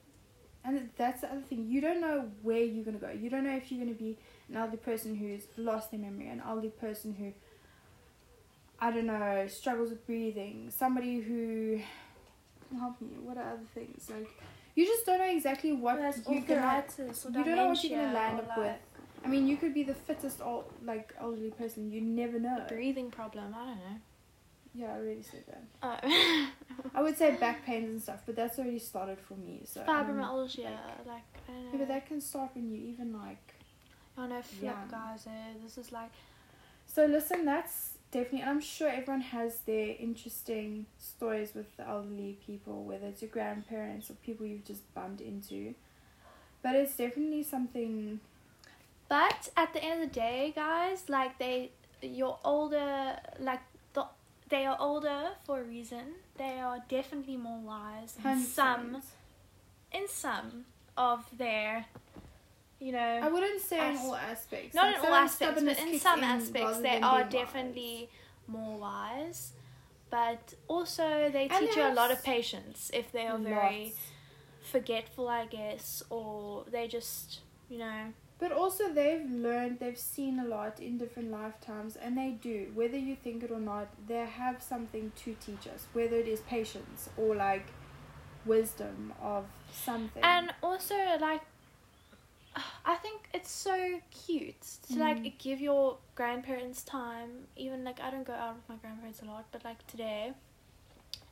And 0.64 0.90
that's 0.98 1.22
the 1.22 1.32
other 1.32 1.42
thing. 1.42 1.66
You 1.70 1.82
don't 1.82 2.02
know 2.02 2.30
where 2.44 2.60
you're 2.64 2.84
going 2.84 3.00
to 3.00 3.06
go. 3.06 3.12
You 3.12 3.30
don't 3.30 3.46
know 3.46 3.56
if 3.56 3.72
you're 3.72 3.84
going 3.84 3.96
to 3.96 4.00
be 4.00 4.18
an 4.50 4.58
elderly 4.58 4.78
person 4.78 5.16
who's 5.16 5.44
lost 5.58 5.92
their 5.92 6.00
memory, 6.00 6.28
an 6.28 6.42
elderly 6.46 6.70
person 6.70 7.16
who, 7.18 7.34
I 8.80 8.92
don't 8.92 9.08
know, 9.08 9.48
struggles 9.48 9.90
with 9.90 10.06
breathing, 10.06 10.72
somebody 10.76 11.20
who 11.22 11.80
can 12.70 12.80
help 12.80 13.02
me. 13.02 13.10
What 13.24 13.38
are 13.38 13.54
other 13.54 13.66
things 13.74 14.10
like? 14.10 14.28
You 14.76 14.86
just 14.86 15.06
don't 15.06 15.20
know 15.20 15.30
exactly 15.30 15.74
what 15.74 15.98
Whereas 15.98 16.22
you're 16.30 16.42
gonna. 16.42 16.62
you 16.98 17.44
don't 17.44 17.56
know 17.56 17.68
what 17.68 17.84
you're 17.84 18.00
gonna 18.00 18.14
land 18.14 18.40
or, 18.40 18.44
up 18.52 18.58
with. 18.58 18.76
I 19.24 19.28
mean, 19.28 19.48
you 19.48 19.58
could 19.58 19.74
be 19.74 19.84
the 19.84 19.94
fittest 19.94 20.42
old, 20.42 20.66
like 20.84 21.14
elderly 21.20 21.52
person. 21.52 21.92
You 21.92 22.02
never 22.02 22.40
know. 22.40 22.66
breathing 22.68 23.12
problem. 23.12 23.54
I 23.56 23.66
don't 23.66 23.76
know. 23.78 23.98
Yeah, 24.74 24.88
I 24.94 24.98
already 25.00 25.22
said 25.22 25.44
that. 25.48 25.64
Oh. 25.84 26.48
I 26.96 27.02
would 27.02 27.18
say 27.18 27.36
back 27.36 27.66
pains 27.66 27.90
and 27.90 28.02
stuff, 28.02 28.22
but 28.26 28.36
that's 28.38 28.58
already 28.58 28.80
started 28.80 29.20
for 29.20 29.34
me. 29.36 29.62
So 29.66 29.82
Fibromyalgia, 29.82 30.64
like- 30.64 31.06
like, 31.06 31.24
I 31.50 31.52
don't 31.52 31.64
know. 31.66 31.70
Yeah, 31.74 31.78
but 31.80 31.88
that 31.90 32.08
can 32.08 32.22
start 32.22 32.52
when 32.56 32.72
you 32.72 32.78
even 32.88 33.14
like. 33.14 33.54
I 34.18 34.28
know 34.28 34.42
flip 34.42 34.64
young. 34.74 34.88
guys. 34.90 35.28
Uh, 35.28 35.32
this 35.64 35.78
is 35.78 35.92
like 35.92 36.12
So 36.88 37.06
listen, 37.06 37.44
that's 37.46 37.98
definitely. 38.12 38.42
And 38.42 38.50
I'm 38.50 38.62
sure 38.62 38.88
everyone 38.90 39.22
has 39.22 39.60
their 39.62 39.96
interesting 40.00 40.86
stories 41.00 41.54
with 41.54 41.76
the 41.78 41.88
elderly 41.88 42.38
people, 42.46 42.84
whether 42.84 43.08
it's 43.08 43.22
your 43.22 43.32
grandparents 43.32 44.10
or 44.10 44.14
people 44.16 44.46
you've 44.46 44.66
just 44.66 44.94
bumped 44.94 45.22
into. 45.22 45.76
But 46.62 46.76
it's 46.76 46.96
definitely 46.96 47.44
something 47.44 48.20
But 49.12 49.50
at 49.58 49.74
the 49.74 49.84
end 49.84 50.02
of 50.04 50.08
the 50.10 50.16
day, 50.20 50.54
guys, 50.56 51.00
like 51.10 51.38
they, 51.38 51.72
you're 52.02 52.40
older, 52.46 53.18
like 53.42 53.60
the, 53.94 54.06
they 54.48 54.66
are 54.66 54.78
older 54.80 55.22
for 55.46 55.60
a 55.60 55.64
reason. 55.64 56.06
They 56.38 56.62
are 56.62 56.80
definitely 56.88 57.36
more 57.36 57.60
wise 57.60 58.16
in 58.16 58.24
Hundred 58.24 58.48
some, 58.48 59.02
in 59.92 60.08
some 60.08 60.64
of 60.96 61.26
their, 61.38 61.86
you 62.80 62.94
know, 62.94 63.20
I 63.22 63.28
wouldn't 63.28 63.60
say 63.62 63.92
in 63.92 63.98
all 63.98 64.16
aspects. 64.16 64.74
not 64.74 64.88
Like, 64.88 65.00
in 65.04 65.06
all 65.10 65.16
aspects, 65.16 65.62
but 65.62 65.78
in 65.80 66.00
some 66.00 66.20
in 66.20 66.24
aspects, 66.24 66.78
they 66.80 67.00
are 67.02 67.20
being 67.20 67.24
wise. 67.24 67.32
definitely 67.34 68.10
more 68.48 68.78
wise. 68.80 69.52
But 70.10 70.54
also, 70.70 71.30
they 71.32 71.48
And 71.50 71.60
teach 71.68 71.76
they 71.76 71.82
you 71.82 71.88
a 71.88 71.94
lot 71.94 72.12
of 72.12 72.24
patience 72.24 72.90
if 72.94 73.12
they 73.12 73.28
are 73.28 73.38
very 73.38 73.84
Lots. 73.88 73.98
forgetful, 74.72 75.28
I 75.28 75.48
guess, 75.48 76.02
or 76.10 76.64
they 76.72 76.88
just, 76.88 77.42
you 77.70 77.78
know, 77.78 78.14
But 78.42 78.52
also 78.52 78.92
they've 78.92 79.30
learned, 79.30 79.78
they've 79.80 79.98
seen 80.16 80.40
a 80.40 80.46
lot 80.46 80.80
in 80.80 80.98
different 80.98 81.30
lifetimes, 81.30 81.96
and 81.96 82.18
they 82.18 82.32
do. 82.32 82.72
Whether 82.74 82.98
you 82.98 83.16
think 83.16 83.44
it 83.44 83.52
or 83.52 83.60
not, 83.60 83.88
they 84.08 84.26
have 84.26 84.64
something 84.64 85.12
to 85.24 85.36
teach 85.46 85.68
us. 85.74 85.86
Whether 85.94 86.16
it 86.18 86.28
is 86.28 86.40
patience 86.42 87.08
or 87.18 87.36
like 87.36 87.68
wisdom 88.46 89.14
of 89.22 89.46
something. 89.72 90.24
And 90.24 90.52
also, 90.64 90.96
like, 91.20 91.42
I 92.86 92.96
think 92.96 93.30
it's 93.32 93.52
so 93.52 94.00
cute 94.26 94.60
to 94.88 94.94
Mm. 94.96 95.00
like 95.08 95.38
give 95.38 95.62
your 95.62 95.98
grandparents 96.16 96.82
time. 96.84 97.30
Even 97.56 97.84
like 97.84 98.00
I 98.02 98.10
don't 98.10 98.26
go 98.26 98.34
out 98.34 98.56
with 98.56 98.68
my 98.68 98.76
grandparents 98.78 99.22
a 99.22 99.26
lot, 99.26 99.46
but 99.52 99.64
like 99.64 99.86
today, 99.86 100.34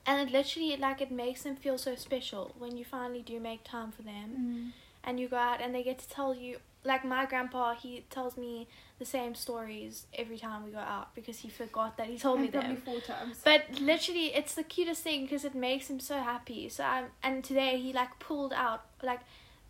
and 0.05 0.29
it 0.29 0.31
literally 0.31 0.77
like 0.77 1.01
it 1.01 1.11
makes 1.11 1.41
them 1.41 1.55
feel 1.55 1.77
so 1.79 1.95
special 1.95 2.53
when 2.59 2.77
you 2.77 2.85
finally 2.85 3.23
do 3.23 3.39
make 3.39 3.63
time 3.63 3.91
for 3.91 4.03
them 4.03 4.29
Mm. 4.37 4.71
and 5.03 5.19
you 5.19 5.27
go 5.27 5.37
out 5.37 5.59
and 5.59 5.73
they 5.73 5.81
get 5.83 5.97
to 5.99 6.07
tell 6.09 6.35
you. 6.35 6.59
Like 6.83 7.03
my 7.03 7.25
grandpa, 7.25 7.75
he 7.75 8.05
tells 8.09 8.37
me 8.37 8.67
the 8.99 9.05
same 9.05 9.35
stories 9.35 10.07
every 10.13 10.37
time 10.37 10.63
we 10.65 10.71
go 10.71 10.77
out 10.79 11.13
because 11.13 11.39
he 11.39 11.49
forgot 11.49 11.97
that 11.97 12.07
he 12.07 12.17
told 12.17 12.39
me 12.39 12.47
probably 12.47 12.75
them. 12.75 12.81
four 12.83 12.99
times. 13.01 13.37
But 13.43 13.79
literally, 13.81 14.27
it's 14.27 14.55
the 14.55 14.63
cutest 14.63 15.03
thing 15.03 15.23
because 15.23 15.43
it 15.43 15.55
makes 15.55 15.89
him 15.89 15.99
so 15.99 16.19
happy. 16.19 16.69
So 16.69 16.83
I'm, 16.83 17.05
and 17.21 17.43
today 17.43 17.79
he 17.79 17.91
like 17.91 18.17
pulled 18.19 18.53
out 18.53 18.85
like 19.03 19.19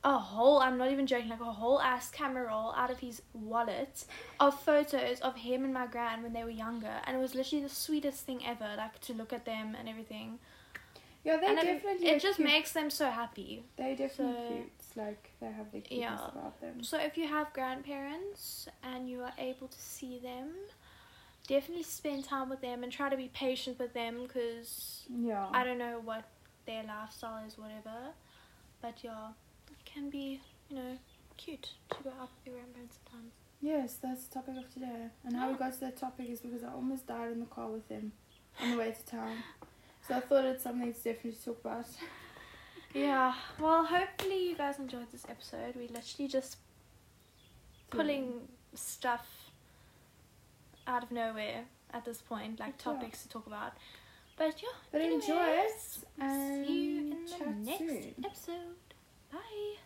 a 0.03 0.17
whole. 0.17 0.59
I'm 0.59 0.77
not 0.77 0.91
even 0.91 1.07
joking, 1.07 1.29
like 1.29 1.41
a 1.41 1.45
whole 1.45 1.81
ass 1.81 2.09
camera 2.11 2.47
roll 2.47 2.73
out 2.75 2.91
of 2.91 2.99
his 2.99 3.21
wallet 3.33 4.05
of 4.39 4.59
photos 4.61 5.19
of 5.21 5.35
him 5.35 5.63
and 5.63 5.73
my 5.73 5.87
gran 5.87 6.21
when 6.23 6.33
they 6.33 6.43
were 6.43 6.49
younger, 6.51 6.93
and 7.05 7.17
it 7.17 7.19
was 7.19 7.33
literally 7.35 7.63
the 7.63 7.69
sweetest 7.69 8.23
thing 8.25 8.41
ever. 8.45 8.69
Like 8.77 8.99
to 9.01 9.13
look 9.13 9.33
at 9.33 9.45
them 9.45 9.75
and 9.77 9.89
everything, 9.89 10.39
yeah, 11.23 11.37
they 11.37 11.47
and 11.47 11.59
it, 11.59 11.63
definitely. 11.65 12.07
it 12.07 12.15
are 12.15 12.19
just 12.19 12.37
cute. 12.37 12.47
makes 12.47 12.71
them 12.71 12.89
so 12.89 13.09
happy. 13.09 13.63
They 13.75 13.95
definitely 13.95 14.35
so- 14.35 14.53
cute. 14.53 14.71
Like 14.99 15.31
they 15.39 15.47
have 15.47 15.71
their 15.71 15.81
cuteness 15.81 16.19
Yeah. 16.21 16.27
about 16.39 16.59
them. 16.59 16.83
So 16.83 16.97
if 16.99 17.17
you 17.17 17.27
have 17.27 17.53
grandparents 17.53 18.67
and 18.83 19.09
you 19.09 19.21
are 19.23 19.33
able 19.37 19.67
to 19.67 19.79
see 19.79 20.19
them. 20.19 20.51
Definitely 21.47 21.83
spend 21.83 22.25
time 22.25 22.47
with 22.49 22.61
them 22.61 22.83
and 22.83 22.91
try 22.91 23.09
to 23.09 23.17
be 23.17 23.29
patient 23.29 23.79
with 23.79 23.93
them 23.93 24.23
because 24.27 25.05
Yeah. 25.09 25.47
I 25.51 25.63
don't 25.63 25.79
know 25.79 25.99
what 26.03 26.25
their 26.65 26.83
lifestyle 26.83 27.43
is, 27.47 27.57
whatever. 27.57 28.13
But 28.81 29.03
yeah, 29.03 29.29
it 29.71 29.83
can 29.85 30.09
be, 30.11 30.41
you 30.69 30.75
know, 30.75 30.97
cute 31.37 31.69
to 31.89 32.03
go 32.03 32.09
out 32.21 32.29
with 32.35 32.45
your 32.45 32.55
grandparents 32.55 32.97
sometimes. 33.03 33.33
Yes, 33.61 33.95
that's 34.01 34.25
the 34.27 34.33
topic 34.35 34.57
of 34.57 34.71
today. 34.73 35.07
And 35.25 35.35
how 35.35 35.49
we 35.51 35.57
got 35.57 35.73
to 35.73 35.79
that 35.81 35.97
topic 35.97 36.29
is 36.29 36.41
because 36.41 36.63
I 36.63 36.71
almost 36.71 37.07
died 37.07 37.31
in 37.31 37.39
the 37.39 37.45
car 37.47 37.67
with 37.67 37.87
him 37.89 38.11
on 38.61 38.71
the 38.71 38.77
way 38.77 38.91
to 38.91 39.05
town. 39.05 39.43
So 40.07 40.15
I 40.15 40.19
thought 40.19 40.45
it's 40.45 40.63
something 40.63 40.93
to 40.93 40.99
definitely 41.03 41.39
talk 41.43 41.59
about. 41.61 41.85
Yeah, 42.93 43.33
well, 43.59 43.85
hopefully 43.85 44.49
you 44.49 44.55
guys 44.55 44.79
enjoyed 44.79 45.11
this 45.11 45.25
episode. 45.29 45.75
We 45.75 45.87
literally 45.87 46.27
just 46.27 46.57
pulling 47.91 48.47
stuff 48.73 49.27
out 50.87 51.03
of 51.03 51.11
nowhere 51.11 51.65
at 51.93 52.05
this 52.05 52.21
point, 52.21 52.59
like 52.59 52.73
Yeah. 52.77 52.83
topics 52.93 53.23
to 53.23 53.29
talk 53.29 53.45
about. 53.47 53.73
But 54.37 54.61
yeah, 54.61 54.69
But 54.91 55.01
enjoy 55.01 55.45
it 55.45 55.97
and 56.19 56.65
see 56.65 56.73
you 56.85 56.99
in 57.11 57.25
the 57.25 57.45
next 57.65 57.77
soon. 57.79 58.15
episode. 58.25 58.75
Bye. 59.31 59.77